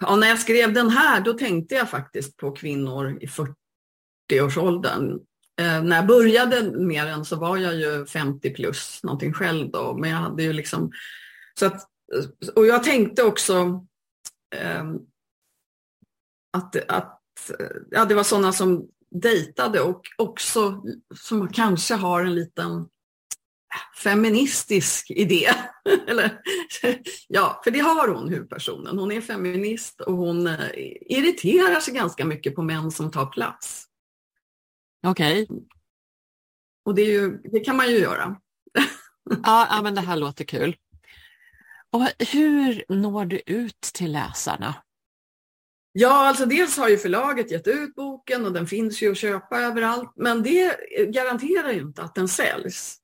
Ja, 0.00 0.16
när 0.16 0.28
jag 0.28 0.38
skrev 0.38 0.72
den 0.72 0.90
här 0.90 1.20
då 1.20 1.32
tänkte 1.32 1.74
jag 1.74 1.90
faktiskt 1.90 2.36
på 2.36 2.52
kvinnor 2.52 3.18
i 3.20 3.26
40-årsåldern. 3.26 5.20
Eh, 5.60 5.82
när 5.82 5.96
jag 5.96 6.06
började 6.06 6.62
med 6.70 7.06
den 7.06 7.24
så 7.24 7.36
var 7.36 7.56
jag 7.56 7.74
ju 7.74 8.06
50 8.06 8.50
plus 8.50 9.00
någonting 9.02 9.32
själv 9.32 9.70
då, 9.70 9.96
men 9.96 10.10
jag 10.10 10.16
hade 10.16 10.42
ju 10.42 10.52
liksom 10.52 10.92
så 11.58 11.66
att, 11.66 11.88
och 12.54 12.66
jag 12.66 12.84
tänkte 12.84 13.22
också 13.22 13.86
eh, 14.54 14.84
att, 16.52 16.90
att 16.90 17.22
ja, 17.90 18.04
det 18.04 18.14
var 18.14 18.22
sådana 18.22 18.52
som 18.52 18.88
dejtade 19.20 19.80
och 19.80 20.02
också 20.18 20.82
som 21.14 21.48
kanske 21.48 21.94
har 21.94 22.24
en 22.24 22.34
liten 22.34 22.88
feministisk 24.02 25.10
idé. 25.10 25.50
Eller, 26.08 26.40
ja, 27.28 27.60
för 27.64 27.70
det 27.70 27.78
har 27.78 28.08
hon, 28.08 28.28
huvudpersonen. 28.28 28.98
Hon 28.98 29.12
är 29.12 29.20
feminist 29.20 30.00
och 30.00 30.16
hon 30.16 30.46
eh, 30.46 30.70
irriterar 31.00 31.80
sig 31.80 31.94
ganska 31.94 32.24
mycket 32.24 32.54
på 32.54 32.62
män 32.62 32.90
som 32.90 33.10
tar 33.10 33.26
plats. 33.26 33.84
Okej. 35.06 35.42
Okay. 35.42 35.56
Och 36.84 36.94
det, 36.94 37.02
ju, 37.02 37.38
det, 37.38 37.60
kan 37.60 37.76
man 37.76 37.90
ju 37.90 37.98
göra. 37.98 38.36
ja, 39.42 39.66
ja, 39.70 39.82
men 39.82 39.94
det 39.94 40.00
här 40.00 40.16
låter 40.16 40.44
kul. 40.44 40.76
Och 41.90 42.08
hur 42.18 42.84
når 42.88 43.24
du 43.24 43.42
ut 43.46 43.80
till 43.80 44.12
läsarna? 44.12 44.74
Ja, 45.92 46.28
alltså 46.28 46.46
dels 46.46 46.78
har 46.78 46.88
ju 46.88 46.98
förlaget 46.98 47.50
gett 47.50 47.66
ut 47.66 47.94
boken 47.94 48.46
och 48.46 48.52
den 48.52 48.66
finns 48.66 49.02
ju 49.02 49.10
att 49.10 49.18
köpa 49.18 49.60
överallt, 49.60 50.12
men 50.16 50.42
det 50.42 50.76
garanterar 51.08 51.72
ju 51.72 51.80
inte 51.80 52.02
att 52.02 52.14
den 52.14 52.28
säljs. 52.28 52.98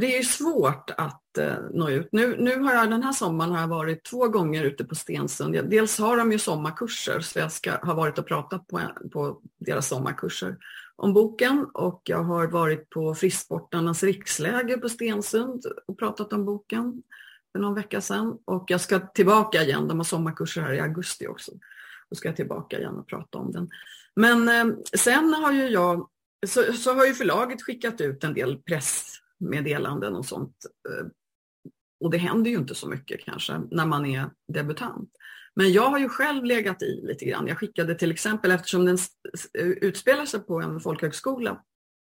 Det 0.00 0.14
är 0.14 0.18
ju 0.18 0.24
svårt 0.24 0.90
att 0.96 1.38
eh, 1.38 1.54
nå 1.70 1.90
ut. 1.90 2.08
Nu, 2.12 2.36
nu 2.38 2.58
har 2.58 2.74
jag 2.74 2.90
den 2.90 3.02
här 3.02 3.12
sommaren 3.12 3.50
har 3.50 3.60
jag 3.60 3.68
varit 3.68 4.04
två 4.04 4.28
gånger 4.28 4.64
ute 4.64 4.84
på 4.84 4.94
Stensund. 4.94 5.70
Dels 5.70 5.98
har 5.98 6.16
de 6.16 6.32
ju 6.32 6.38
sommarkurser 6.38 7.20
så 7.20 7.38
jag 7.38 7.52
ska, 7.52 7.72
har 7.82 7.94
varit 7.94 8.18
och 8.18 8.26
pratat 8.26 8.66
på, 8.66 8.80
på 9.12 9.40
deras 9.58 9.88
sommarkurser 9.88 10.56
om 10.96 11.12
boken 11.12 11.66
och 11.74 12.02
jag 12.04 12.22
har 12.22 12.46
varit 12.46 12.90
på 12.90 13.14
Frisksportarnas 13.14 14.02
riksläger 14.02 14.76
på 14.76 14.88
Stensund 14.88 15.64
och 15.86 15.98
pratat 15.98 16.32
om 16.32 16.44
boken 16.44 17.02
för 17.52 17.58
någon 17.58 17.74
vecka 17.74 18.00
sedan 18.00 18.38
och 18.44 18.64
jag 18.68 18.80
ska 18.80 18.98
tillbaka 18.98 19.62
igen. 19.62 19.88
De 19.88 19.98
har 19.98 20.04
sommarkurser 20.04 20.62
här 20.62 20.72
i 20.72 20.80
augusti 20.80 21.26
också. 21.26 21.52
Då 22.14 22.18
ska 22.18 22.28
jag 22.28 22.36
tillbaka 22.36 22.78
igen 22.78 22.94
och 22.94 23.06
prata 23.06 23.38
om 23.38 23.52
den. 23.52 23.68
Men 24.16 24.48
eh, 24.48 24.76
sen 24.96 25.34
har 25.34 25.52
ju 25.52 25.68
jag, 25.68 26.08
så, 26.46 26.72
så 26.72 26.94
har 26.94 27.06
ju 27.06 27.14
förlaget 27.14 27.62
skickat 27.62 28.00
ut 28.00 28.24
en 28.24 28.34
del 28.34 28.58
pressmeddelanden 28.58 30.16
och 30.16 30.26
sånt. 30.26 30.56
Eh, 30.88 31.06
och 32.00 32.10
det 32.10 32.18
händer 32.18 32.50
ju 32.50 32.56
inte 32.56 32.74
så 32.74 32.88
mycket 32.88 33.24
kanske 33.24 33.60
när 33.70 33.86
man 33.86 34.06
är 34.06 34.30
debutant. 34.52 35.10
Men 35.54 35.72
jag 35.72 35.90
har 35.90 35.98
ju 35.98 36.08
själv 36.08 36.44
legat 36.44 36.82
i 36.82 37.00
lite 37.06 37.24
grann. 37.24 37.46
Jag 37.46 37.58
skickade 37.58 37.94
till 37.94 38.10
exempel, 38.10 38.50
eftersom 38.50 38.84
den 38.84 38.98
utspelar 39.54 40.26
sig 40.26 40.40
på 40.40 40.60
en 40.60 40.80
folkhögskola 40.80 41.62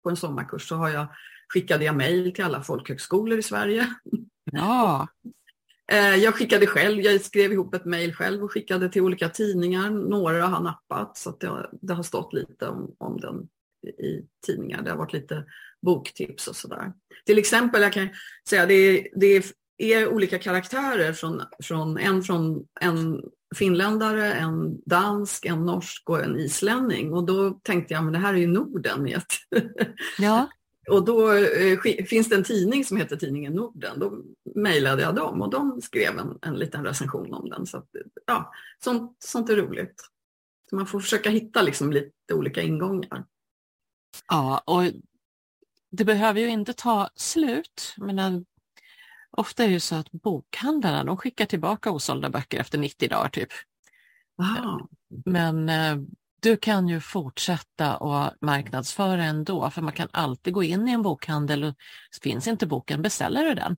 på 0.02 0.10
en 0.10 0.16
sommarkurs, 0.16 0.68
så 0.68 0.76
har 0.76 0.88
jag, 0.88 1.06
skickade 1.48 1.84
jag 1.84 1.96
mejl 1.96 2.34
till 2.34 2.44
alla 2.44 2.62
folkhögskolor 2.62 3.38
i 3.38 3.42
Sverige. 3.42 3.94
Ja. 4.52 5.08
Eh, 5.92 6.16
jag 6.16 6.34
skickade 6.34 6.66
själv, 6.66 7.00
jag 7.00 7.20
skrev 7.20 7.52
ihop 7.52 7.74
ett 7.74 7.84
mejl 7.84 8.14
själv 8.14 8.44
och 8.44 8.52
skickade 8.52 8.88
till 8.88 9.02
olika 9.02 9.28
tidningar. 9.28 9.90
Några 9.90 10.46
har 10.46 10.60
nappat 10.60 11.16
så 11.16 11.36
det, 11.40 11.70
det, 11.82 11.94
har 11.94 12.02
stått 12.02 12.32
lite 12.32 12.68
om, 12.68 12.94
om 12.98 13.20
den 13.20 13.48
i 13.88 14.26
tidningar. 14.46 14.82
Det 14.82 14.90
har 14.90 14.98
varit 14.98 15.12
lite 15.12 15.44
boktips 15.82 16.48
och 16.48 16.56
sådär. 16.56 16.92
Till 17.26 17.38
exempel, 17.38 17.82
jag 17.82 17.92
kan 17.92 18.08
säga 18.48 18.66
det 18.66 18.74
är, 18.74 19.08
det 19.16 19.26
är, 19.26 19.44
är 19.78 20.08
olika 20.08 20.38
karaktärer 20.38 21.12
från, 21.12 21.42
från, 21.62 21.98
en 21.98 22.22
från 22.22 22.66
en 22.80 23.22
finländare, 23.56 24.32
en 24.32 24.82
dansk, 24.86 25.44
en 25.44 25.66
norsk 25.66 26.10
och 26.10 26.24
en 26.24 26.38
islänning. 26.38 27.12
Och 27.12 27.26
då 27.26 27.50
tänkte 27.50 27.94
jag, 27.94 28.04
men 28.04 28.12
det 28.12 28.18
här 28.18 28.34
är 28.34 28.38
ju 28.38 28.46
Norden. 28.46 29.08
Ja. 30.18 30.48
Och 30.90 31.04
då 31.04 31.32
eh, 31.32 31.78
finns 32.06 32.28
det 32.28 32.34
en 32.34 32.44
tidning 32.44 32.84
som 32.84 32.96
heter 32.96 33.16
Tidningen 33.16 33.52
Norden. 33.52 33.98
Då 33.98 34.22
mejlade 34.54 35.02
jag 35.02 35.14
dem 35.14 35.42
och 35.42 35.50
de 35.50 35.80
skrev 35.82 36.18
en, 36.18 36.38
en 36.42 36.54
liten 36.54 36.84
recension 36.84 37.34
om 37.34 37.50
den. 37.50 37.66
Så 37.66 37.76
att, 37.76 37.88
ja, 38.26 38.52
sånt, 38.84 39.16
sånt 39.24 39.50
är 39.50 39.56
roligt. 39.56 40.02
Så 40.70 40.76
man 40.76 40.86
får 40.86 41.00
försöka 41.00 41.30
hitta 41.30 41.62
liksom 41.62 41.92
lite 41.92 42.34
olika 42.34 42.62
ingångar. 42.62 43.24
Ja, 44.28 44.62
och 44.66 44.82
det 45.90 46.04
behöver 46.04 46.40
ju 46.40 46.48
inte 46.48 46.72
ta 46.72 47.10
slut. 47.14 47.94
Men 47.96 48.46
ofta 49.30 49.64
är 49.64 49.68
det 49.68 49.80
så 49.80 49.94
att 49.94 50.12
bokhandlarna 50.12 51.04
de 51.04 51.16
skickar 51.16 51.46
tillbaka 51.46 51.90
osålda 51.90 52.30
böcker 52.30 52.60
efter 52.60 52.78
90 52.78 53.08
dagar 53.08 53.28
typ. 53.28 53.48
Aha. 54.38 54.88
Men 55.24 55.68
eh, 55.68 55.96
du 56.44 56.56
kan 56.56 56.88
ju 56.88 57.00
fortsätta 57.00 57.96
att 57.96 58.40
marknadsföra 58.40 59.24
ändå, 59.24 59.70
för 59.70 59.82
man 59.82 59.92
kan 59.92 60.08
alltid 60.10 60.52
gå 60.52 60.62
in 60.62 60.88
i 60.88 60.92
en 60.92 61.02
bokhandel 61.02 61.64
och 61.64 61.74
finns 62.22 62.46
inte 62.48 62.66
boken, 62.66 63.02
beställer 63.02 63.44
du 63.44 63.54
den. 63.54 63.76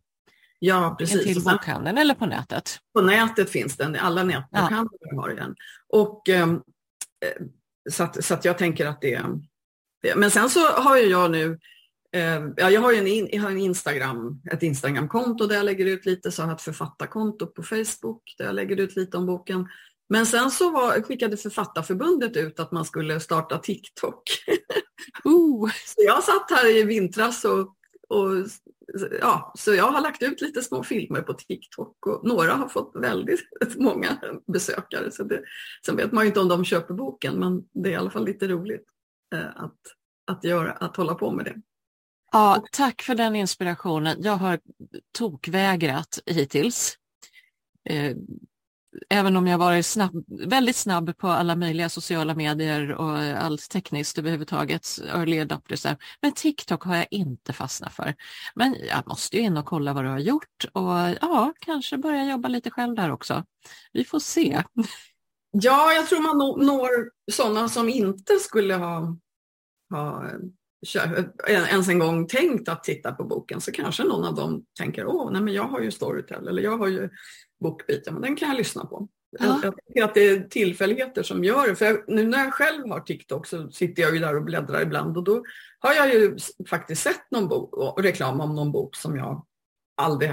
Ja, 0.58 0.96
precis. 0.98 1.24
Till 1.24 1.44
bokhandeln 1.44 1.98
eller 1.98 2.14
på 2.14 2.26
nätet? 2.26 2.78
På 2.94 3.00
nätet 3.00 3.50
finns 3.50 3.76
den, 3.76 3.96
alla 3.96 4.24
nätbokhandlar 4.24 4.98
ja. 5.00 5.20
har 5.20 5.28
den. 5.28 5.54
Och, 5.88 6.28
ehm, 6.28 6.54
eh, 6.54 7.46
så, 7.90 8.02
att, 8.02 8.24
så 8.24 8.34
att 8.34 8.44
jag 8.44 8.58
tänker 8.58 8.86
att 8.86 9.00
det, 9.00 9.22
det 10.02 10.16
Men 10.16 10.30
sen 10.30 10.50
så 10.50 10.60
har 10.60 10.96
ju 10.96 11.06
jag 11.06 11.30
nu 11.30 11.58
eh, 12.12 12.42
Ja, 12.56 12.70
jag 12.70 12.80
har 12.80 12.92
ju 12.92 12.98
en, 12.98 13.28
jag 13.32 13.42
har 13.42 13.50
en 13.50 13.58
Instagram, 13.58 14.42
ett 14.52 14.62
Instagramkonto 14.62 15.46
där 15.46 15.56
jag 15.56 15.64
lägger 15.64 15.86
ut 15.86 16.06
lite, 16.06 16.32
så 16.32 16.42
jag 16.42 16.46
har 16.46 16.54
ett 16.54 16.62
författarkonto 16.62 17.46
på 17.46 17.62
Facebook 17.62 18.34
där 18.38 18.44
jag 18.44 18.54
lägger 18.54 18.76
ut 18.76 18.96
lite 18.96 19.16
om 19.16 19.26
boken. 19.26 19.68
Men 20.08 20.26
sen 20.26 20.50
så 20.50 20.70
var, 20.70 21.02
skickade 21.02 21.36
Författarförbundet 21.36 22.36
ut 22.36 22.60
att 22.60 22.72
man 22.72 22.84
skulle 22.84 23.20
starta 23.20 23.58
TikTok. 23.58 24.22
Uh. 25.26 25.70
Så 25.86 25.94
jag 25.96 26.22
satt 26.22 26.50
här 26.50 26.76
i 26.76 26.82
vintras 26.82 27.44
och, 27.44 27.76
och 28.08 28.46
ja, 29.20 29.52
så 29.58 29.74
jag 29.74 29.90
har 29.90 30.00
lagt 30.00 30.22
ut 30.22 30.40
lite 30.40 30.62
små 30.62 30.82
filmer 30.82 31.22
på 31.22 31.32
TikTok 31.32 32.06
och 32.06 32.28
några 32.28 32.52
har 32.52 32.68
fått 32.68 32.92
väldigt 32.94 33.40
många 33.76 34.18
besökare. 34.46 35.10
Så 35.10 35.24
det, 35.24 35.42
sen 35.86 35.96
vet 35.96 36.12
man 36.12 36.24
ju 36.24 36.28
inte 36.28 36.40
om 36.40 36.48
de 36.48 36.64
köper 36.64 36.94
boken 36.94 37.34
men 37.38 37.64
det 37.72 37.88
är 37.88 37.92
i 37.92 37.96
alla 37.96 38.10
fall 38.10 38.26
lite 38.26 38.48
roligt 38.48 38.84
eh, 39.34 39.46
att, 39.56 39.78
att, 40.26 40.44
göra, 40.44 40.72
att 40.72 40.96
hålla 40.96 41.14
på 41.14 41.32
med 41.32 41.44
det. 41.44 41.54
Ja, 42.32 42.64
tack 42.72 43.02
för 43.02 43.14
den 43.14 43.36
inspirationen. 43.36 44.22
Jag 44.22 44.36
har 44.36 44.60
tokvägrat 45.18 46.18
hittills. 46.26 46.98
Eh, 47.88 48.16
även 49.08 49.36
om 49.36 49.46
jag 49.46 49.58
varit 49.58 49.86
snabb, 49.86 50.24
väldigt 50.28 50.76
snabb 50.76 51.18
på 51.18 51.28
alla 51.28 51.56
möjliga 51.56 51.88
sociala 51.88 52.34
medier 52.34 52.92
och 52.92 53.18
allt 53.18 53.70
tekniskt 53.70 54.18
överhuvudtaget, 54.18 54.86
early 55.14 55.40
adopters, 55.40 55.86
men 56.20 56.32
TikTok 56.32 56.82
har 56.82 56.96
jag 56.96 57.06
inte 57.10 57.52
fastnat 57.52 57.92
för. 57.92 58.14
Men 58.54 58.76
jag 58.88 59.06
måste 59.06 59.36
ju 59.36 59.42
in 59.42 59.56
och 59.56 59.66
kolla 59.66 59.92
vad 59.92 60.04
du 60.04 60.08
har 60.08 60.18
gjort 60.18 60.64
och 60.72 60.90
ja, 61.20 61.52
kanske 61.60 61.98
börja 61.98 62.24
jobba 62.24 62.48
lite 62.48 62.70
själv 62.70 62.94
där 62.94 63.10
också. 63.12 63.44
Vi 63.92 64.04
får 64.04 64.18
se. 64.18 64.62
Ja, 65.50 65.92
jag 65.92 66.08
tror 66.08 66.20
man 66.20 66.66
når 66.66 66.88
sådana 67.32 67.68
som 67.68 67.88
inte 67.88 68.34
skulle 68.34 68.74
ha, 68.74 69.16
ha 69.90 70.30
ens 71.48 71.88
en 71.88 71.98
gång 71.98 72.26
tänkt 72.26 72.68
att 72.68 72.84
titta 72.84 73.12
på 73.12 73.24
boken 73.24 73.60
så 73.60 73.72
kanske 73.72 74.04
någon 74.04 74.24
av 74.24 74.34
dem 74.34 74.64
tänker 74.78 75.06
åh, 75.06 75.32
nej 75.32 75.42
men 75.42 75.54
jag 75.54 75.64
har 75.64 75.80
ju 75.80 75.90
Storytel 75.90 76.48
eller 76.48 76.62
jag 76.62 76.78
har 76.78 76.88
ju 76.88 77.10
Bookbeat, 77.60 78.02
men 78.12 78.22
den 78.22 78.36
kan 78.36 78.48
jag 78.48 78.58
lyssna 78.58 78.86
på. 78.86 79.08
Ja. 79.38 79.60
Jag 79.62 79.74
tycker 79.86 80.04
att 80.04 80.14
det 80.14 80.28
är 80.28 80.40
tillfälligheter 80.40 81.22
som 81.22 81.44
gör 81.44 81.68
det. 81.68 81.76
För 81.76 81.84
jag, 81.84 82.04
nu 82.08 82.26
när 82.26 82.44
jag 82.44 82.54
själv 82.54 82.88
har 82.88 83.00
TikTok 83.00 83.46
så 83.46 83.70
sitter 83.70 84.02
jag 84.02 84.14
ju 84.14 84.18
där 84.18 84.36
och 84.36 84.44
bläddrar 84.44 84.82
ibland 84.82 85.16
och 85.16 85.24
då 85.24 85.44
har 85.78 85.94
jag 85.94 86.14
ju 86.14 86.36
faktiskt 86.68 87.02
sett 87.02 87.30
någon 87.30 87.48
bok, 87.48 88.00
reklam 88.04 88.40
om 88.40 88.54
någon 88.54 88.72
bok 88.72 88.96
som 88.96 89.16
jag 89.16 89.46
aldrig, 89.96 90.30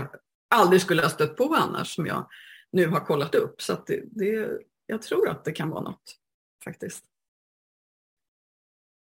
aldrig 0.55 0.81
skulle 0.81 1.01
ha 1.01 1.09
stött 1.09 1.37
på 1.37 1.55
annars 1.55 1.95
som 1.95 2.05
jag 2.05 2.27
nu 2.71 2.87
har 2.87 2.99
kollat 2.99 3.35
upp. 3.35 3.61
Så 3.61 3.83
det, 3.87 4.03
det, 4.05 4.49
jag 4.85 5.01
tror 5.01 5.29
att 5.29 5.45
det 5.45 5.51
kan 5.51 5.69
vara 5.69 5.81
något 5.81 6.17
faktiskt. 6.63 7.05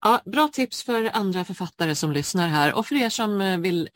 Ja, 0.02 0.22
bra 0.26 0.48
tips 0.48 0.84
för 0.84 1.10
andra 1.14 1.46
författare 1.46 1.96
som 1.96 2.12
lyssnar 2.12 2.48
här 2.48 2.74
och 2.74 2.86
för 2.86 2.96
er 2.96 3.10
som 3.10 3.42
eh, 3.42 3.60
vill 3.60 3.90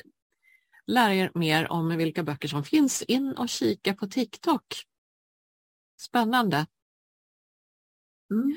lära 0.88 1.14
er 1.14 1.32
mer 1.34 1.72
om 1.72 1.98
vilka 1.98 2.24
böcker 2.24 2.48
som 2.48 2.64
finns. 2.64 3.02
In 3.02 3.34
och 3.38 3.50
kika 3.50 3.94
på 3.94 4.08
TikTok. 4.08 4.66
Spännande. 6.00 6.66
Mm. 8.32 8.56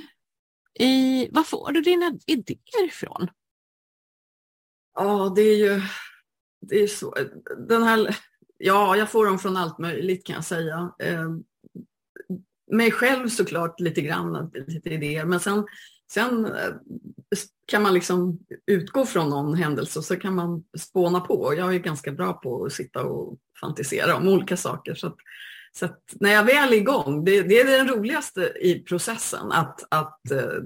I, 0.78 1.28
var 1.30 1.42
får 1.42 1.73
du 1.73 1.80
dina 1.80 2.18
idéer 2.26 2.85
ifrån? 2.87 3.28
Ja, 4.95 5.33
det 5.37 5.42
är 5.42 5.56
ju 5.56 5.83
det 6.61 6.83
är 6.83 6.87
så. 6.87 7.14
Den 7.68 7.83
här, 7.83 8.16
ja, 8.59 8.97
jag 8.97 9.11
får 9.11 9.26
dem 9.26 9.38
från 9.38 9.56
allt 9.56 9.78
möjligt 9.78 10.26
kan 10.26 10.35
jag 10.35 10.45
säga. 10.45 10.95
Eh, 10.99 11.30
mig 12.73 12.90
själv 12.90 13.28
såklart 13.28 13.80
lite 13.80 14.00
grann, 14.00 14.50
lite 14.66 14.90
idéer, 14.90 15.25
men 15.25 15.40
sen 15.40 15.66
Sen 16.13 16.45
eh, 16.45 16.73
kan 17.67 17.83
man 17.83 17.95
liksom 17.95 18.39
utgå 18.67 19.07
från 19.07 19.31
någon 19.31 19.55
händelse 19.55 19.99
och 19.99 20.05
så 20.05 20.17
kan 20.17 20.35
man 20.35 20.65
spåna 20.79 21.21
på. 21.21 21.55
Jag 21.57 21.75
är 21.75 21.79
ganska 21.79 22.13
bra 22.13 22.33
på 22.33 22.65
att 22.65 22.73
sitta 22.73 23.05
och 23.05 23.39
fantisera 23.61 24.17
om 24.17 24.29
olika 24.29 24.57
saker. 24.57 24.95
Så, 24.95 25.07
att, 25.07 25.17
så 25.79 25.85
att 25.85 26.01
när 26.21 26.31
jag 26.31 26.45
väl 26.45 26.73
är 26.73 26.77
igång, 26.77 27.25
det, 27.25 27.43
det 27.43 27.61
är 27.61 27.65
det 27.65 27.93
roligaste 27.93 28.53
i 28.61 28.83
processen, 28.83 29.53
att, 29.53 29.81
att 29.91 30.31
eh, 30.31 30.63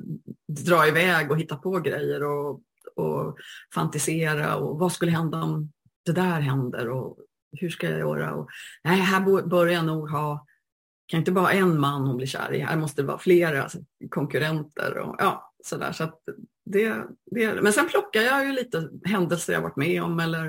dra 0.49 0.89
iväg 0.89 1.31
och 1.31 1.39
hitta 1.39 1.57
på 1.57 1.71
grejer 1.71 2.23
och, 2.23 2.61
och 2.97 3.37
fantisera 3.75 4.57
och 4.57 4.79
vad 4.79 4.93
skulle 4.93 5.13
hända 5.13 5.43
om 5.43 5.73
det 6.07 6.13
där 6.13 6.41
händer 6.41 6.89
och 6.89 7.19
hur 7.53 7.71
ska 7.71 7.91
jag 7.91 7.99
göra? 7.99 8.35
Och, 8.35 8.49
nej, 8.85 9.01
här 9.01 9.49
bör 9.49 9.67
jag 9.67 9.85
nog 9.85 10.11
ha 10.11 10.47
kan 11.11 11.19
inte 11.19 11.33
bara 11.33 11.53
en 11.53 11.81
man 11.81 12.07
hon 12.07 12.17
blir 12.17 12.27
kär 12.27 12.53
i, 12.53 12.59
här 12.59 12.77
måste 12.77 13.03
det 13.03 13.07
vara 13.07 13.19
flera 13.19 13.69
konkurrenter 14.11 14.99
och 14.99 15.17
ja, 15.19 15.53
sådär. 15.65 15.93
Så 15.93 16.05
att 16.05 16.21
det, 16.65 17.05
det, 17.31 17.63
men 17.63 17.73
sen 17.73 17.89
plockar 17.89 18.21
jag 18.21 18.47
ju 18.47 18.53
lite 18.53 18.89
händelser 19.05 19.53
jag 19.53 19.61
varit 19.61 19.77
med 19.77 20.03
om 20.03 20.21
eller 20.21 20.47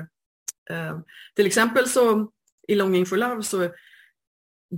eh, 0.70 0.98
till 1.36 1.46
exempel 1.46 1.88
så 1.88 2.30
i 2.68 2.74
Longing 2.74 3.06
for 3.06 3.16
Love 3.16 3.42
så 3.42 3.70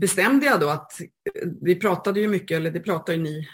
bestämde 0.01 0.47
jag 0.47 0.61
då 0.61 0.69
att 0.69 1.01
eh, 1.01 1.49
vi 1.63 1.77
pratade 1.77 2.21
ju 2.21 2.29
mycket, 2.29 2.57
eller 2.57 2.71
det 2.71 2.81
pratar 2.81 3.13
ju 3.13 3.19
ni 3.19 3.49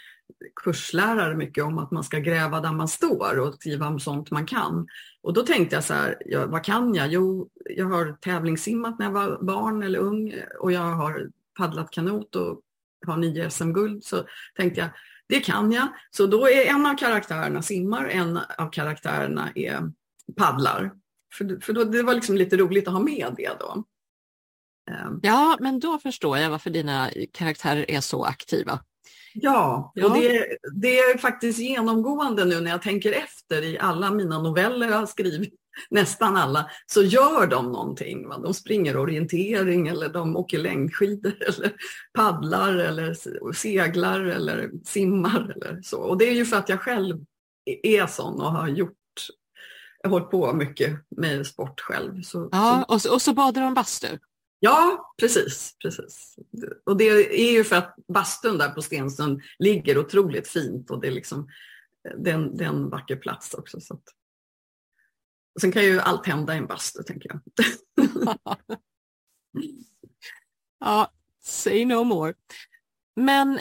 kurslärare 0.65 1.37
mycket 1.37 1.65
om 1.65 1.79
att 1.79 1.91
man 1.91 2.05
ska 2.05 2.19
gräva 2.19 2.61
där 2.61 2.73
man 2.73 2.89
står 2.89 3.39
och 3.39 3.55
skriva 3.55 3.87
om 3.87 4.01
sånt 4.01 4.31
man 4.31 4.47
kan. 4.47 4.87
Och 5.23 5.33
då 5.33 5.43
tänkte 5.43 5.77
jag 5.77 5.85
så 5.85 5.95
här, 5.95 6.23
ja, 6.27 6.47
vad 6.47 6.65
kan 6.65 6.95
jag? 6.95 7.13
Jo, 7.13 7.49
jag 7.65 7.87
har 7.87 8.17
tävlingssimmat 8.21 8.99
när 8.99 9.07
jag 9.07 9.13
var 9.13 9.39
barn 9.43 9.83
eller 9.83 9.99
ung 9.99 10.35
och 10.61 10.73
jag 10.73 10.81
har 10.81 11.31
paddlat 11.61 11.91
kanot 11.91 12.37
och 12.37 12.61
har 13.07 13.17
nio 13.17 13.51
SM-guld. 13.51 14.05
Så 14.05 14.25
tänkte 14.57 14.81
jag, 14.81 14.91
det 15.29 15.41
kan 15.41 15.73
jag. 15.73 15.89
Så 16.11 16.27
då 16.27 16.49
är 16.49 16.67
en 16.67 16.87
av 16.87 16.97
karaktärerna 16.97 17.63
simmar, 17.63 18.09
en 18.09 18.39
av 18.59 18.71
karaktärerna 18.71 19.51
är 19.55 19.83
paddlar. 20.37 20.93
För, 21.35 21.61
för 21.61 21.73
då, 21.73 21.85
det 21.85 22.03
var 22.03 22.15
liksom 22.15 22.37
lite 22.37 22.57
roligt 22.57 22.89
att 22.89 22.95
ha 22.95 23.01
med 23.01 23.35
det 23.37 23.51
då. 23.61 23.85
Ehm. 24.91 25.21
Ja, 25.23 25.57
men 25.61 25.81
då 25.81 25.99
förstår 25.99 26.39
jag 26.39 26.51
varför 26.51 26.71
dina 26.71 27.11
karaktärer 27.33 27.91
är 27.91 28.01
så 28.01 28.25
aktiva. 28.25 28.81
Ja, 29.35 29.93
ja. 29.95 30.07
och 30.07 30.21
det, 30.21 30.57
det, 30.75 30.99
är 30.99 31.19
faktiskt 31.19 31.59
genomgående 31.59 32.45
nu 32.45 32.61
när 32.61 32.71
jag 32.71 32.83
tänker 32.83 33.13
efter 33.13 33.63
i 33.63 33.79
alla 33.79 34.11
mina 34.11 34.43
noveller 34.43 34.89
jag 34.89 34.99
har 34.99 35.07
skrivit, 35.07 35.55
nästan 35.91 36.37
alla, 36.37 36.71
så 36.87 37.03
gör 37.03 37.47
de 37.47 37.73
någonting. 37.73 38.29
Va? 38.29 38.39
De 38.39 38.55
springer 38.55 38.97
orientering 38.97 39.89
eller 39.89 40.09
de 40.09 40.37
åker 40.37 40.59
längdskidor 40.59 41.35
eller 41.47 41.73
paddlar 42.13 42.75
eller 42.75 43.17
seglar 43.53 44.21
eller 44.21 44.71
simmar 44.85 45.53
eller 45.57 45.83
så. 45.83 45.99
Och 45.99 46.19
det 46.19 46.25
är 46.29 46.35
ju 46.35 46.45
för 46.45 46.57
att 46.57 46.69
jag 46.69 46.81
själv 46.81 47.19
är 47.83 48.07
sån 48.07 48.41
och 48.41 48.53
har 48.53 48.69
gjort 48.69 48.97
jag 50.03 50.11
har 50.11 50.19
hållit 50.19 50.31
på 50.31 50.53
mycket 50.53 50.97
med 51.17 51.47
sport 51.47 51.81
själv. 51.81 52.23
Så, 52.23 52.49
ja, 52.53 52.85
och 52.89 53.03
så, 53.03 53.15
och 53.15 53.23
så 53.23 53.33
badar 53.33 53.63
de 53.63 53.75
bastu? 53.75 54.19
Ja, 54.61 55.13
precis. 55.21 55.77
precis. 55.83 56.37
Och 56.87 56.97
det 56.97 57.05
är 57.41 57.53
ju 57.53 57.65
för 57.65 57.77
att 57.77 57.95
bastun 58.09 58.59
där 58.59 58.69
på 58.69 58.83
Stensund 58.83 59.41
ligger 59.59 59.99
otroligt 59.99 60.49
fint 60.49 60.91
och 60.91 61.01
det 61.01 61.07
är 61.07 61.13
liksom 61.13 61.49
det 62.19 62.31
är 62.31 62.35
en, 62.35 62.57
det 62.57 62.65
är 62.65 62.69
en 62.69 62.91
vacker 62.91 63.17
plats 63.17 63.55
också. 63.55 63.81
Så 63.81 63.95
att. 63.95 64.03
Sen 65.61 65.73
kan 65.73 65.83
ju 65.83 66.01
allt 66.01 66.27
hända 66.27 66.55
i 66.55 66.59
en 66.59 66.67
bastu, 66.67 67.03
tänker 67.03 67.29
jag. 67.29 67.41
ja, 70.81 71.13
say 71.43 71.85
no 71.85 72.05
more. 72.05 72.35
Men 73.17 73.61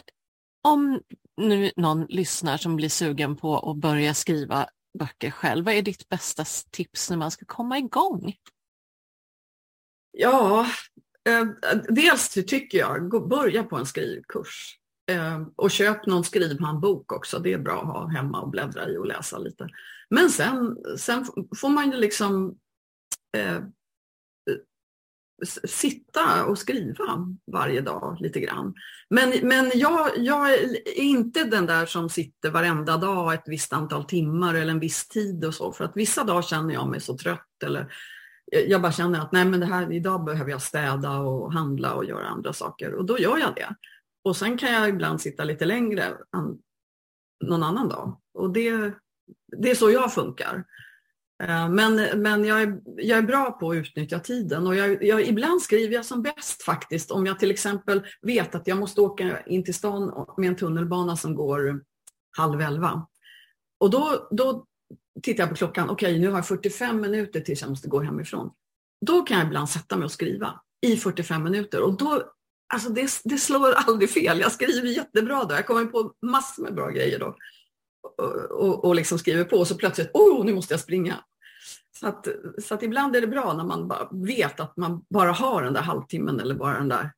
om 0.62 1.02
nu 1.38 1.72
någon 1.76 2.06
lyssnar 2.06 2.58
som 2.58 2.76
blir 2.76 2.90
sugen 2.90 3.36
på 3.36 3.72
att 3.72 3.78
börja 3.78 4.14
skriva 4.14 4.70
böcker 5.00 5.32
själv, 5.32 5.66
vad 5.66 5.74
är 5.74 5.82
ditt 5.82 6.10
bästa 6.10 6.46
tips 6.72 7.10
när 7.10 7.18
man 7.18 7.32
ska 7.32 7.46
komma 7.46 7.78
igång? 7.78 8.34
Ja, 10.12 10.68
eh, 11.30 11.46
dels 11.90 12.30
tycker 12.30 12.78
jag, 12.78 13.30
börja 13.30 13.64
på 13.64 13.78
en 13.78 13.86
skrivkurs. 13.86 14.80
Eh, 15.12 15.42
och 15.56 15.72
köp 15.72 16.06
någon 16.06 16.24
skrivhandbok 16.24 17.12
också, 17.12 17.40
det 17.40 17.54
är 17.54 17.58
bra 17.58 17.82
att 17.82 17.88
ha 17.88 18.08
hemma 18.08 18.42
och 18.42 18.50
bläddra 18.50 18.90
i 18.90 18.98
och 18.98 19.06
läsa 19.06 19.38
lite. 19.38 19.70
Men 20.10 20.30
sen, 20.30 20.78
sen 20.98 21.26
får 21.56 21.70
man 21.70 21.92
ju 21.92 21.98
liksom 21.98 22.58
eh, 23.38 23.62
sitta 25.68 26.46
och 26.46 26.58
skriva 26.58 27.28
varje 27.52 27.82
dag 27.82 28.18
lite 28.20 28.40
grann. 28.40 28.74
Men, 29.10 29.48
men 29.48 29.72
jag, 29.74 30.12
jag 30.18 30.54
är 30.54 31.00
inte 31.00 31.44
den 31.44 31.66
där 31.66 31.86
som 31.86 32.10
sitter 32.10 32.52
varenda 32.52 32.98
dag 32.98 33.34
ett 33.34 33.44
visst 33.48 33.74
antal 33.74 34.06
timmar 34.06 34.54
eller 34.54 34.72
en 34.72 34.80
viss 34.80 35.08
tid 35.08 35.46
och 35.46 35.54
så. 35.54 35.72
För 35.72 35.86
att 35.86 35.98
vissa 35.98 36.24
dagar 36.24 36.42
känner 36.42 36.74
jag 36.74 36.88
mig 36.88 37.02
så 37.02 37.18
trött 37.18 37.64
eller 37.64 37.94
jag 38.68 38.82
bara 38.82 38.92
känner 38.92 39.20
att 39.20 39.32
nej 39.32 39.46
men 39.46 39.60
det 39.60 39.66
här, 39.66 39.92
idag 39.92 40.24
behöver 40.24 40.52
jag 40.52 40.62
städa 40.62 41.18
och 41.18 41.54
handla 41.54 41.94
och 41.94 42.06
göra 42.06 42.28
andra 42.28 42.54
saker 42.54 42.94
och 42.94 43.06
då 43.06 43.20
gör 43.20 43.38
jag 43.38 43.56
det. 43.56 43.76
Och 44.24 44.36
sen 44.36 44.58
kan 44.58 44.74
jag 44.74 44.90
ibland 44.90 45.22
sitta 45.22 45.44
lite 45.44 45.66
längre 45.66 46.18
någon 47.46 47.64
annan 47.64 47.90
dag. 47.90 48.20
Och 48.34 48.54
det, 48.54 48.94
det 49.58 49.72
är 49.72 49.76
så 49.76 49.92
jag 49.92 50.14
funkar. 50.14 50.64
Eh, 51.44 51.70
men, 51.70 52.22
men 52.22 52.46
jag, 52.46 52.62
är, 52.62 52.80
jag 52.98 53.18
är 53.18 53.22
bra 53.22 53.52
på 53.52 53.72
att 53.72 53.76
utnyttja 53.76 54.20
tiden 54.20 54.68
och 54.68 54.76
jag, 54.76 55.04
jag, 55.04 55.28
ibland 55.28 55.62
skriver 55.62 55.94
jag 55.94 56.06
som 56.06 56.22
bäst 56.22 56.64
faktiskt 56.64 57.12
om 57.12 57.26
jag 57.26 57.40
till 57.40 57.52
exempel 57.52 58.02
vet 58.22 58.56
att 58.56 58.68
jag 58.68 58.78
måste 58.78 59.02
åka 59.02 59.42
in 59.42 59.64
till 59.64 59.74
stan 59.74 60.26
med 60.38 60.50
en 60.50 60.56
tunnelbana 60.56 61.18
som 61.18 61.36
går 61.36 61.82
halv 62.38 62.62
elva. 62.62 63.08
Och 63.80 63.90
då, 63.90 64.28
då 64.32 64.66
tittar 65.24 65.44
jag 65.44 65.50
på 65.50 65.56
klockan, 65.56 65.90
okej 65.90 66.12
okay, 66.12 66.22
nu 66.22 66.30
har 66.30 66.38
jag 66.38 66.48
45 66.48 67.02
minuter 67.02 67.40
tills 67.40 67.62
jag 67.62 67.70
måste 67.70 67.90
gå 67.90 68.00
hemifrån. 68.00 68.52
Då 69.06 69.22
kan 69.22 69.38
jag 69.38 69.48
ibland 69.48 69.70
sätta 69.70 69.98
mig 69.98 70.06
och 70.06 70.12
skriva 70.12 70.62
i 70.82 70.96
45 70.96 71.44
minuter 71.44 71.82
och 71.82 71.98
då, 71.98 72.24
alltså 72.74 72.90
det, 72.90 73.10
det 73.24 73.38
slår 73.38 73.72
aldrig 73.72 74.10
fel. 74.10 74.40
Jag 74.40 74.52
skriver 74.52 74.88
jättebra 74.88 75.44
då, 75.44 75.56
jag 75.56 75.68
kommer 75.68 75.86
på 75.86 76.14
massor 76.22 76.64
med 76.64 76.76
bra 76.76 76.90
grejer 76.90 77.20
då. 77.20 77.36
Och, 78.50 78.86
och, 78.86 78.96
liksom 78.96 79.20
skriver 79.20 79.44
på 79.44 79.58
och 79.58 79.68
så 79.68 79.76
plötsligt, 79.76 80.12
oh 80.14 80.46
nu 80.46 80.54
måste 80.54 80.74
jag 80.74 80.82
springa. 80.82 81.24
Så 82.00 82.08
att, 82.08 82.28
så 82.64 82.74
att 82.74 82.84
ibland 82.84 83.16
är 83.16 83.22
det 83.22 83.28
bra 83.28 83.54
när 83.54 83.64
man 83.64 83.88
bara 83.88 84.10
vet 84.12 84.60
att 84.60 84.78
man 84.78 85.06
bara 85.10 85.32
har 85.32 85.64
den 85.64 85.74
där 85.74 85.82
halvtimmen 85.82 86.40
eller 86.40 86.56
bara 86.56 86.78
den 86.78 86.90
där 86.90 87.12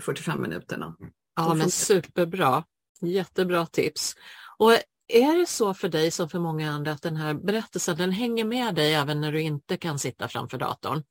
45 0.00 0.34
eh, 0.34 0.40
minuterna. 0.40 0.96
Ja 1.36 1.54
men 1.54 1.70
superbra, 1.70 2.64
jättebra 3.00 3.66
tips. 3.66 4.14
Och 4.58 4.72
är 5.08 5.38
det 5.38 5.46
så 5.46 5.74
för 5.74 5.88
dig 5.88 6.10
som 6.10 6.28
för 6.28 6.38
många 6.38 6.70
andra 6.70 6.92
att 6.92 7.02
den 7.02 7.16
här 7.16 7.34
berättelsen 7.34 7.96
den 7.96 8.10
hänger 8.10 8.44
med 8.44 8.74
dig 8.74 8.94
även 8.94 9.20
när 9.20 9.32
du 9.32 9.40
inte 9.40 9.76
kan 9.76 9.98
sitta 9.98 10.28
framför 10.28 10.58
datorn? 10.58 11.02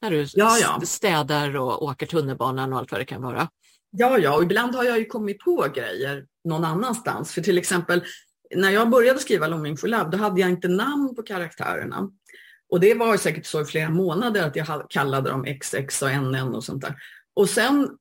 När 0.00 0.10
du 0.10 0.26
ja, 0.34 0.58
ja. 0.58 0.80
städar 0.84 1.56
och 1.56 1.82
åker 1.82 2.06
tunnelbanan 2.06 2.72
och 2.72 2.78
allt 2.78 2.92
vad 2.92 3.00
det 3.00 3.04
kan 3.04 3.22
vara? 3.22 3.48
Ja, 3.90 4.18
ja, 4.18 4.36
och 4.36 4.42
ibland 4.42 4.74
har 4.74 4.84
jag 4.84 4.98
ju 4.98 5.04
kommit 5.04 5.38
på 5.38 5.66
grejer 5.74 6.26
någon 6.44 6.64
annanstans. 6.64 7.32
För 7.32 7.40
till 7.40 7.58
exempel 7.58 8.02
när 8.56 8.70
jag 8.70 8.90
började 8.90 9.18
skriva 9.18 9.46
Longing 9.46 9.76
for 9.76 9.88
Love, 9.88 10.08
då 10.10 10.18
hade 10.18 10.40
jag 10.40 10.50
inte 10.50 10.68
namn 10.68 11.14
på 11.16 11.22
karaktärerna. 11.22 12.10
Och 12.68 12.80
det 12.80 12.94
var 12.94 13.16
säkert 13.16 13.46
så 13.46 13.60
i 13.60 13.64
flera 13.64 13.90
månader 13.90 14.46
att 14.46 14.56
jag 14.56 14.86
kallade 14.90 15.30
dem 15.30 15.44
XX 15.60 16.02
och 16.02 16.10
NN 16.10 16.54
och 16.54 16.64
sånt 16.64 16.82
där. 16.82 16.96
Och 17.34 17.48
sen 17.48 17.98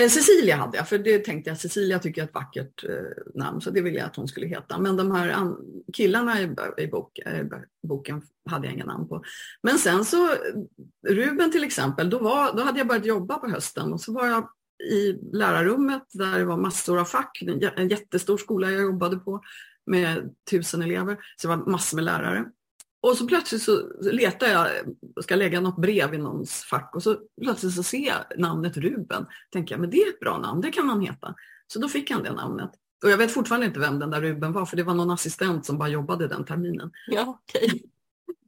Eh, 0.00 0.08
Cecilia 0.08 0.56
hade 0.56 0.76
jag, 0.76 0.88
för 0.88 0.98
det 0.98 1.18
tänkte 1.18 1.50
jag, 1.50 1.58
Cecilia 1.58 1.98
tycker 1.98 2.20
jag 2.20 2.26
är 2.26 2.28
ett 2.28 2.34
vackert 2.34 2.84
eh, 2.84 3.22
namn, 3.34 3.60
så 3.60 3.70
det 3.70 3.80
ville 3.80 3.98
jag 3.98 4.06
att 4.06 4.16
hon 4.16 4.28
skulle 4.28 4.46
heta. 4.46 4.78
Men 4.78 4.96
de 4.96 5.10
här 5.10 5.54
killarna 5.92 6.40
i, 6.40 6.50
i, 6.78 6.86
bok, 6.86 7.18
eh, 7.18 7.46
boken 7.88 8.22
hade 8.50 8.66
jag 8.66 8.74
inga 8.74 8.84
namn 8.84 9.08
på. 9.08 9.22
Men 9.62 9.78
sen 9.78 10.04
så, 10.04 10.28
Ruben 11.08 11.52
till 11.52 11.64
exempel, 11.64 12.10
då, 12.10 12.18
var, 12.18 12.56
då 12.56 12.62
hade 12.62 12.78
jag 12.78 12.88
börjat 12.88 13.06
jobba 13.06 13.38
på 13.38 13.48
hösten 13.48 13.92
och 13.92 14.00
så 14.00 14.12
var 14.12 14.26
jag 14.26 14.48
i 14.92 15.12
lärarrummet 15.32 16.02
där 16.12 16.38
det 16.38 16.44
var 16.44 16.56
massor 16.56 16.98
av 17.00 17.04
fack, 17.04 17.42
en 17.76 17.88
jättestor 17.88 18.38
skola 18.38 18.70
jag 18.70 18.82
jobbade 18.82 19.16
på 19.16 19.42
med 19.90 20.34
tusen 20.50 20.82
elever, 20.82 21.18
så 21.36 21.48
det 21.48 21.56
var 21.56 21.66
massor 21.66 21.96
med 21.96 22.04
lärare. 22.04 22.44
Och 23.02 23.16
så 23.16 23.26
plötsligt 23.26 23.62
så 23.62 23.82
letar 24.00 24.46
jag, 24.46 24.68
ska 25.22 25.36
lägga 25.36 25.60
något 25.60 25.80
brev 25.80 26.14
i 26.14 26.18
någons 26.18 26.64
fack 26.64 26.94
och 26.94 27.02
så 27.02 27.18
plötsligt 27.42 27.74
så 27.74 27.82
ser 27.82 28.06
jag 28.06 28.38
namnet 28.38 28.76
Ruben. 28.76 29.26
Tänker 29.52 29.74
jag, 29.74 29.80
men 29.80 29.90
det 29.90 29.96
är 29.96 30.08
ett 30.08 30.20
bra 30.20 30.38
namn, 30.38 30.60
det 30.60 30.70
kan 30.70 30.88
han 30.88 31.00
heta. 31.00 31.34
Så 31.66 31.78
då 31.78 31.88
fick 31.88 32.10
han 32.10 32.22
det 32.22 32.32
namnet. 32.32 32.70
Och 33.04 33.10
jag 33.10 33.16
vet 33.16 33.30
fortfarande 33.30 33.66
inte 33.66 33.80
vem 33.80 33.98
den 33.98 34.10
där 34.10 34.20
Ruben 34.20 34.52
var, 34.52 34.66
för 34.66 34.76
det 34.76 34.82
var 34.82 34.94
någon 34.94 35.10
assistent 35.10 35.66
som 35.66 35.78
bara 35.78 35.88
jobbade 35.88 36.28
den 36.28 36.44
terminen. 36.44 36.90
Ja, 37.06 37.40
okay. 37.44 37.80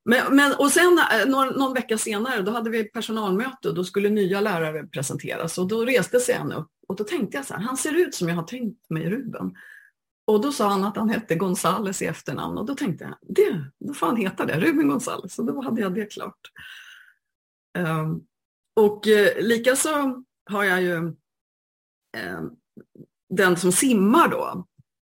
Men, 0.04 0.36
men, 0.36 0.52
och 0.58 0.70
sen 0.70 0.98
eh, 0.98 1.28
någon, 1.28 1.48
någon, 1.48 1.74
vecka 1.74 1.98
senare, 1.98 2.42
då 2.42 2.52
hade 2.52 2.70
vi 2.70 2.84
personalmöte 2.84 3.68
och 3.68 3.74
då 3.74 3.84
skulle 3.84 4.08
nya 4.08 4.40
lärare 4.40 4.86
presenteras 4.86 5.58
och 5.58 5.68
då 5.68 5.84
reste 5.84 6.20
sig 6.20 6.34
en 6.34 6.52
upp 6.52 6.70
och 6.88 6.96
då 6.96 7.04
tänkte 7.04 7.36
jag 7.36 7.46
så 7.46 7.54
här, 7.54 7.60
han 7.60 7.76
ser 7.76 7.94
ut 7.94 8.14
som 8.14 8.28
jag 8.28 8.36
har 8.36 8.42
tänkt 8.42 8.90
mig 8.90 9.10
Ruben. 9.10 9.54
Och 10.24 10.40
då 10.40 10.52
sa 10.52 10.68
han 10.68 10.84
att 10.84 10.96
han 10.96 11.10
hette 11.10 11.34
Gonzales 11.34 12.02
i 12.02 12.06
efternamn 12.06 12.58
och 12.58 12.66
då 12.66 12.74
tänkte 12.74 13.04
jag, 13.04 13.36
det, 13.36 13.64
då 13.78 13.94
får 13.94 14.06
han 14.06 14.16
heta 14.16 14.46
det, 14.46 14.60
Ruben 14.60 14.88
Gonzales. 14.88 15.38
Och 15.38 15.44
då 15.44 15.62
hade 15.62 15.80
jag 15.80 15.94
det 15.94 16.04
klart. 16.04 16.40
Um, 17.78 18.26
och 18.76 19.08
eh, 19.08 19.42
likaså 19.44 20.22
har 20.50 20.64
jag 20.64 20.82
ju 20.82 20.96
eh, 22.16 22.42
den 23.30 23.56
som 23.56 23.72
simmar 23.72 24.28
då. 24.28 24.66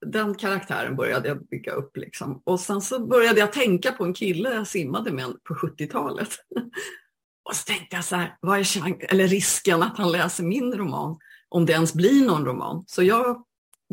Den 0.06 0.34
karaktären 0.34 0.96
började 0.96 1.28
jag 1.28 1.46
bygga 1.46 1.72
upp. 1.72 1.96
Liksom. 1.96 2.42
Och 2.44 2.60
sen 2.60 2.80
så 2.80 3.06
började 3.06 3.40
jag 3.40 3.52
tänka 3.52 3.92
på 3.92 4.04
en 4.04 4.14
kille 4.14 4.54
jag 4.54 4.66
simmade 4.66 5.12
med 5.12 5.26
på 5.44 5.54
70-talet. 5.54 6.28
och 7.48 7.56
så 7.56 7.64
tänkte 7.64 7.96
jag 7.96 8.04
så 8.04 8.16
här, 8.16 8.36
vad 8.40 8.58
är 8.58 8.64
chans 8.64 8.96
eller 9.00 9.28
risken 9.28 9.82
att 9.82 9.98
han 9.98 10.12
läser 10.12 10.44
min 10.44 10.74
roman? 10.74 11.18
Om 11.48 11.66
det 11.66 11.72
ens 11.72 11.94
blir 11.94 12.26
någon 12.26 12.44
roman. 12.44 12.84
Så 12.86 13.02
jag 13.02 13.44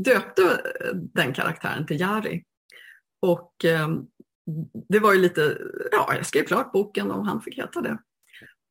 döpte 0.03 0.43
eh, 0.43 0.95
den 0.95 1.33
karaktären 1.33 1.85
till 1.85 1.99
Jari. 1.99 2.43
Och 3.21 3.65
eh, 3.65 3.89
det 4.89 4.99
var 4.99 5.13
ju 5.13 5.19
lite, 5.19 5.57
ja, 5.91 6.13
jag 6.15 6.25
skrev 6.25 6.43
klart 6.43 6.71
boken 6.71 7.11
och 7.11 7.25
han 7.25 7.41
fick 7.41 7.57
heta 7.57 7.81
det. 7.81 7.97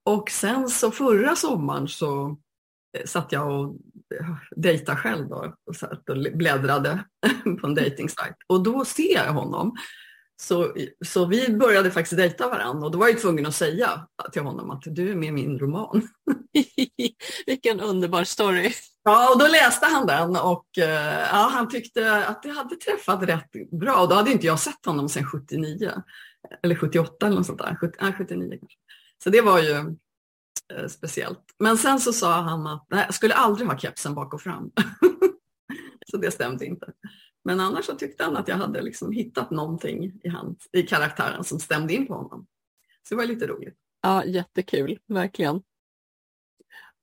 Och 0.04 0.30
sen 0.30 0.68
så 0.68 0.90
förra 0.90 1.36
sommaren 1.36 1.88
så 1.88 2.36
eh, 2.98 3.04
satt 3.04 3.32
jag 3.32 3.60
och 3.60 3.76
eh, 4.20 4.36
dejtade 4.56 4.98
själv 4.98 5.28
då 5.28 5.54
och 5.66 5.76
satt 5.76 6.10
och 6.10 6.16
bläddrade 6.34 7.04
på 7.60 7.66
en 7.66 7.74
dejtingsajt. 7.74 8.36
Och 8.46 8.62
då 8.62 8.84
ser 8.84 9.14
jag 9.14 9.32
honom. 9.32 9.76
Så, 10.42 10.74
så 11.06 11.26
vi 11.26 11.56
började 11.56 11.90
faktiskt 11.90 12.16
dejta 12.16 12.48
varandra 12.48 12.86
och 12.86 12.92
då 12.92 12.98
var 12.98 13.08
jag 13.08 13.20
tvungen 13.20 13.46
att 13.46 13.54
säga 13.54 14.06
till 14.32 14.42
honom 14.42 14.70
att 14.70 14.82
du 14.86 15.10
är 15.10 15.14
med 15.14 15.28
i 15.28 15.32
min 15.32 15.58
roman. 15.58 16.08
Vilken 17.46 17.80
underbar 17.80 18.24
story. 18.24 18.72
Ja, 19.08 19.32
och 19.32 19.38
då 19.38 19.46
läste 19.46 19.86
han 19.86 20.06
den 20.06 20.36
och 20.36 20.78
eh, 20.78 21.28
ja, 21.32 21.50
han 21.52 21.68
tyckte 21.68 22.26
att 22.26 22.42
det 22.42 22.50
hade 22.50 22.76
träffat 22.76 23.22
rätt 23.22 23.70
bra. 23.70 24.02
Och 24.02 24.08
då 24.08 24.14
hade 24.14 24.30
inte 24.30 24.46
jag 24.46 24.60
sett 24.60 24.86
honom 24.86 25.08
sedan 25.08 25.24
79 25.24 25.92
eller 26.62 26.74
78 26.74 27.26
eller 27.26 27.36
något 27.36 27.46
sånt 27.46 27.58
där. 27.58 27.76
70, 27.80 28.12
79 28.18 28.50
kanske. 28.50 28.78
Så 29.24 29.30
det 29.30 29.40
var 29.40 29.62
ju 29.62 29.72
eh, 30.74 30.86
speciellt. 30.88 31.44
Men 31.58 31.78
sen 31.78 32.00
så 32.00 32.12
sa 32.12 32.40
han 32.40 32.66
att 32.66 32.86
nej, 32.90 33.04
jag 33.04 33.14
skulle 33.14 33.34
aldrig 33.34 33.68
ha 33.68 33.78
kepsen 33.78 34.14
bak 34.14 34.34
och 34.34 34.40
fram. 34.42 34.70
så 36.10 36.16
det 36.16 36.30
stämde 36.30 36.66
inte. 36.66 36.92
Men 37.44 37.60
annars 37.60 37.84
så 37.84 37.94
tyckte 37.94 38.24
han 38.24 38.36
att 38.36 38.48
jag 38.48 38.56
hade 38.56 38.82
liksom 38.82 39.12
hittat 39.12 39.50
någonting 39.50 40.04
i, 40.04 40.28
hans, 40.28 40.68
i 40.72 40.82
karaktären 40.82 41.44
som 41.44 41.60
stämde 41.60 41.94
in 41.94 42.06
på 42.06 42.14
honom. 42.14 42.46
Så 43.08 43.14
det 43.14 43.16
var 43.16 43.26
lite 43.26 43.46
roligt. 43.46 43.76
Ja, 44.02 44.24
jättekul, 44.24 44.98
verkligen. 45.06 45.62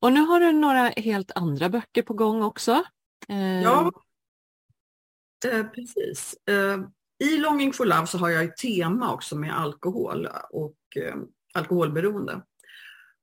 Och 0.06 0.13
nu 0.13 0.22
har 0.22 0.39
du 0.39 0.52
några 0.52 0.88
helt 0.88 1.32
andra 1.36 1.70
böcker 1.70 2.02
på 2.02 2.13
gång 2.13 2.41
också. 2.41 2.84
Eh... 3.30 3.62
Ja, 3.62 3.91
eh, 5.52 5.63
precis. 5.63 6.36
Eh, 6.50 6.80
I 7.20 7.38
Longing 7.38 7.74
for 7.74 7.86
Love 7.86 8.08
så 8.08 8.18
har 8.18 8.30
jag 8.30 8.44
ett 8.44 8.58
tema 8.58 9.13
också 9.13 9.36
med 9.36 9.60
alkohol 9.60 10.28
och 10.50 10.78
eh, 10.96 11.15
alkoholberoende. 11.54 12.41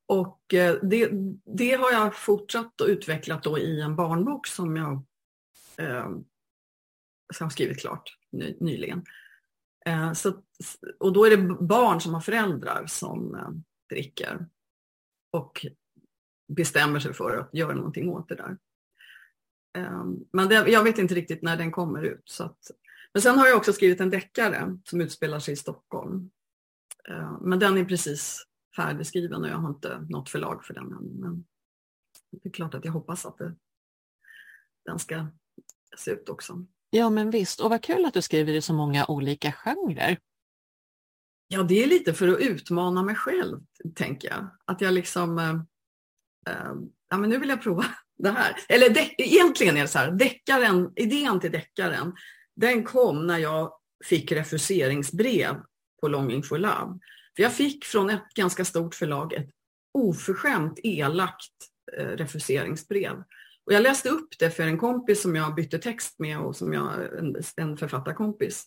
Och 0.05 0.53
eh, 0.53 0.75
det, 0.81 1.09
det, 1.57 1.73
har 1.73 1.91
jag 1.91 2.15
fortsatt 2.15 2.81
och 2.81 2.87
utvecklat 2.87 3.43
då 3.43 3.59
i 3.59 3.81
en 3.81 3.95
barnbok 3.95 4.47
som 4.47 4.77
jag 4.77 4.93
eh, 5.77 6.09
som 7.33 7.45
har 7.45 7.49
skrivit 7.49 7.79
klart 7.79 8.17
ny, 8.31 8.57
nyligen. 8.59 9.05
Eh, 9.85 10.13
så, 10.13 10.33
och 10.99 11.13
då 11.13 11.25
är 11.25 11.37
det 11.37 11.57
barn 11.65 12.01
som 12.01 12.13
har 12.13 12.21
föräldrar 12.21 12.85
som 12.87 13.35
eh, 13.35 13.49
dricker 13.89 14.47
och 15.31 15.65
bestämmer 16.47 16.99
sig 16.99 17.13
för 17.13 17.37
att 17.37 17.49
göra 17.53 17.75
någonting 17.75 18.09
åt 18.09 18.29
det 18.29 18.35
där. 18.35 18.57
Eh, 19.77 20.05
men 20.33 20.49
det, 20.49 20.69
jag 20.69 20.83
vet 20.83 20.97
inte 20.97 21.15
riktigt 21.15 21.41
när 21.41 21.57
den 21.57 21.71
kommer 21.71 22.01
ut. 22.01 22.23
Så 22.25 22.43
att, 22.43 22.59
men 23.13 23.21
sen 23.21 23.37
har 23.37 23.47
jag 23.47 23.57
också 23.57 23.73
skrivit 23.73 24.01
en 24.01 24.09
deckare 24.09 24.77
som 24.83 25.01
utspelar 25.01 25.39
sig 25.39 25.53
i 25.53 25.57
Stockholm. 25.57 26.31
Eh, 27.09 27.37
men 27.41 27.59
den 27.59 27.77
är 27.77 27.85
precis 27.85 28.47
färdigskriven 28.75 29.43
och 29.43 29.49
jag 29.49 29.57
har 29.57 29.69
inte 29.69 30.05
något 30.09 30.29
förlag 30.29 30.65
för 30.65 30.73
den 30.73 30.93
än. 30.93 31.05
Men 31.05 31.45
det 32.31 32.49
är 32.49 32.53
klart 32.53 32.73
att 32.73 32.85
jag 32.85 32.91
hoppas 32.91 33.25
att 33.25 33.37
det, 33.37 33.55
den 34.85 34.99
ska 34.99 35.27
se 35.97 36.11
ut 36.11 36.29
också. 36.29 36.65
Ja 36.89 37.09
men 37.09 37.31
visst, 37.31 37.59
och 37.59 37.69
vad 37.69 37.83
kul 37.83 38.05
att 38.05 38.13
du 38.13 38.21
skriver 38.21 38.53
i 38.53 38.61
så 38.61 38.73
många 38.73 39.05
olika 39.05 39.51
genrer. 39.51 40.17
Ja, 41.47 41.63
det 41.63 41.83
är 41.83 41.87
lite 41.87 42.13
för 42.13 42.27
att 42.27 42.39
utmana 42.39 43.03
mig 43.03 43.15
själv, 43.15 43.61
tänker 43.95 44.29
jag. 44.29 44.47
Att 44.65 44.81
jag 44.81 44.93
liksom, 44.93 45.39
äh, 45.39 45.61
Ehm, 46.49 46.89
ja 47.09 47.17
men 47.17 47.29
nu 47.29 47.37
vill 47.37 47.49
jag 47.49 47.61
prova 47.61 47.85
det 48.17 48.29
här. 48.29 48.55
Eller 48.69 48.89
de, 48.89 49.15
egentligen 49.17 49.77
är 49.77 49.81
det 49.81 49.87
så 49.87 49.99
här, 49.99 50.11
deckaren, 50.11 50.91
idén 50.95 51.39
till 51.39 51.51
deckaren, 51.51 52.13
den 52.55 52.83
kom 52.83 53.27
när 53.27 53.37
jag 53.37 53.71
fick 54.05 54.31
refuseringsbrev 54.31 55.55
på 56.01 56.07
Longing 56.07 56.43
for 56.43 56.57
Love. 56.57 56.99
För 57.35 57.43
jag 57.43 57.53
fick 57.53 57.85
från 57.85 58.09
ett 58.09 58.33
ganska 58.35 58.65
stort 58.65 58.95
förlag 58.95 59.33
ett 59.33 59.49
oförskämt 59.93 60.79
elakt 60.83 61.53
eh, 61.97 62.07
refuseringsbrev. 62.07 63.23
Och 63.65 63.73
jag 63.73 63.83
läste 63.83 64.09
upp 64.09 64.39
det 64.39 64.49
för 64.49 64.63
en 64.63 64.77
kompis 64.77 65.21
som 65.21 65.35
jag 65.35 65.55
bytte 65.55 65.79
text 65.79 66.19
med 66.19 66.39
och 66.39 66.55
som 66.55 66.73
jag, 66.73 67.17
en, 67.19 67.35
en 67.55 67.77
författarkompis. 67.77 68.65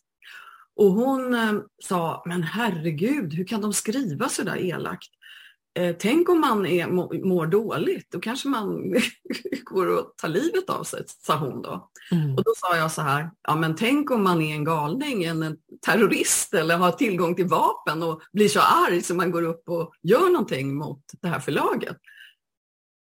Och 0.76 0.92
hon 0.92 1.34
eh, 1.34 1.54
sa, 1.84 2.22
men 2.26 2.42
herregud, 2.42 3.34
hur 3.34 3.46
kan 3.46 3.60
de 3.60 3.72
skriva 3.72 4.28
så 4.28 4.42
där 4.42 4.56
elakt? 4.56 5.08
Eh, 5.76 5.96
tänk 5.98 6.28
om 6.28 6.40
man 6.40 6.66
är, 6.66 6.88
må, 6.88 7.12
mår 7.24 7.46
dåligt, 7.46 8.10
då 8.10 8.20
kanske 8.20 8.48
man 8.48 8.94
går 9.64 9.86
och 9.86 10.14
tar 10.16 10.28
livet 10.28 10.70
av 10.70 10.84
sig, 10.84 11.04
sa 11.06 11.36
hon 11.36 11.62
då. 11.62 11.90
Mm. 12.12 12.34
Och 12.34 12.44
då 12.44 12.52
sa 12.56 12.76
jag 12.76 12.92
så 12.92 13.02
här, 13.02 13.30
ja 13.42 13.56
men 13.56 13.76
tänk 13.76 14.10
om 14.10 14.22
man 14.22 14.42
är 14.42 14.54
en 14.54 14.64
galning, 14.64 15.24
en 15.24 15.56
terrorist 15.86 16.54
eller 16.54 16.76
har 16.76 16.92
tillgång 16.92 17.34
till 17.34 17.46
vapen 17.46 18.02
och 18.02 18.20
blir 18.32 18.48
så 18.48 18.60
arg 18.60 19.02
så 19.02 19.14
man 19.14 19.30
går 19.30 19.42
upp 19.42 19.68
och 19.68 19.92
gör 20.02 20.30
någonting 20.30 20.74
mot 20.74 21.02
det 21.22 21.28
här 21.28 21.40
förlaget. 21.40 21.96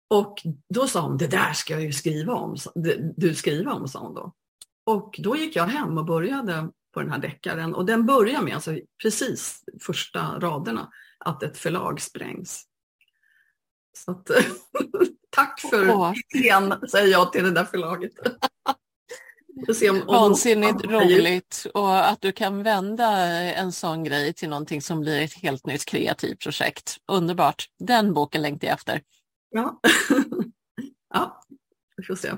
Och 0.10 0.38
då 0.74 0.88
sa 0.88 1.02
hon, 1.02 1.17
det 1.17 1.28
där 1.28 1.54
ska 1.54 1.74
jag 1.74 1.84
ju 1.84 1.93
skriva 1.93 2.34
om, 2.34 2.56
du 3.15 3.36
skriva 3.36 3.74
om, 3.74 3.88
sa 3.88 4.00
hon 4.00 4.13
då. 4.13 4.34
Och 4.86 5.19
då 5.24 5.36
gick 5.36 5.56
jag 5.56 5.63
hem 5.63 5.98
och 5.98 6.06
började 6.06 6.69
på 6.93 7.02
den 7.02 7.12
här 7.12 7.19
deckaren 7.19 7.76
och 7.76 7.86
den 7.86 8.06
börjar 8.06 8.41
med, 8.41 8.54
alltså 8.54 8.80
precis 9.04 9.63
första 9.82 10.39
raderna, 10.39 10.89
att 11.25 11.43
ett 11.43 11.58
förlag 11.58 12.01
sprängs. 12.01 12.65
Så 13.97 14.12
att, 14.12 14.27
tack 15.29 15.60
för 15.60 16.13
idén, 16.36 16.89
säger 16.91 17.12
jag 17.12 17.32
till 17.32 17.43
det 17.43 17.51
där 17.51 17.65
förlaget. 17.65 18.12
Vansinnigt 20.08 20.86
roligt 20.86 21.67
och 21.73 22.10
att 22.10 22.21
du 22.21 22.32
kan 22.32 22.63
vända 22.63 23.08
en 23.53 23.71
sån 23.71 24.03
grej 24.03 24.34
till 24.34 24.49
någonting 24.49 24.82
som 24.82 24.99
blir 24.99 25.21
ett 25.21 25.34
helt 25.34 25.65
nytt 25.65 25.86
kreativt 25.86 26.39
projekt. 26.39 26.97
Underbart! 27.08 27.65
Den 27.79 28.13
boken 28.13 28.41
längtar 28.41 28.67
jag 28.67 28.73
efter. 28.73 29.01
Ja, 29.49 29.79
ja 31.13 31.43
vi 31.97 32.03
får 32.03 32.15
se. 32.15 32.32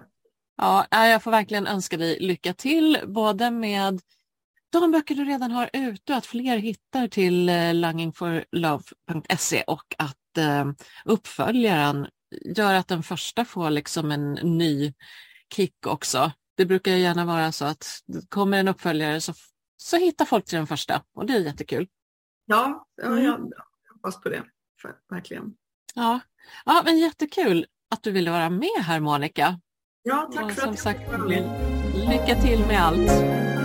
Ja, 0.57 0.87
jag 0.91 1.23
får 1.23 1.31
verkligen 1.31 1.67
önska 1.67 1.97
dig 1.97 2.19
lycka 2.19 2.53
till 2.53 2.97
både 3.07 3.51
med 3.51 4.01
de 4.79 4.91
böcker 4.91 5.15
du 5.15 5.25
redan 5.25 5.51
har 5.51 5.69
ute 5.73 6.11
och 6.11 6.17
att 6.17 6.25
fler 6.25 6.57
hittar 6.57 7.07
till 7.07 7.49
eh, 7.49 7.73
longingforlove.se 7.73 9.63
och 9.67 9.95
att 9.97 10.37
eh, 10.37 10.65
uppföljaren 11.05 12.07
gör 12.55 12.73
att 12.73 12.87
den 12.87 13.03
första 13.03 13.45
får 13.45 13.69
liksom 13.69 14.11
en 14.11 14.33
ny 14.33 14.93
kick 15.53 15.87
också. 15.87 16.31
Det 16.57 16.65
brukar 16.65 16.91
gärna 16.91 17.25
vara 17.25 17.51
så 17.51 17.65
att 17.65 17.85
kommer 18.29 18.57
en 18.57 18.67
uppföljare 18.67 19.21
så, 19.21 19.33
så 19.77 19.97
hittar 19.97 20.25
folk 20.25 20.45
till 20.45 20.57
den 20.57 20.67
första 20.67 21.01
och 21.13 21.25
det 21.25 21.33
är 21.33 21.39
jättekul. 21.39 21.87
Ja, 22.45 22.87
ja 23.01 23.07
mm. 23.07 23.23
jag, 23.23 23.51
hoppas 23.93 24.21
på 24.21 24.29
det, 24.29 24.43
verkligen. 25.09 25.53
Ja. 25.95 26.19
ja, 26.65 26.81
men 26.85 26.97
jättekul 26.97 27.65
att 27.89 28.03
du 28.03 28.11
ville 28.11 28.31
vara 28.31 28.49
med 28.49 28.83
här 28.83 28.99
Monica. 28.99 29.59
Ja, 30.03 30.29
tack 30.33 30.43
och 30.43 30.51
för 30.51 30.61
att 30.61 30.67
jag 30.67 30.79
sagt, 30.79 31.01
Lycka 32.09 32.41
till 32.41 32.59
med 32.59 32.81
allt. 32.81 33.60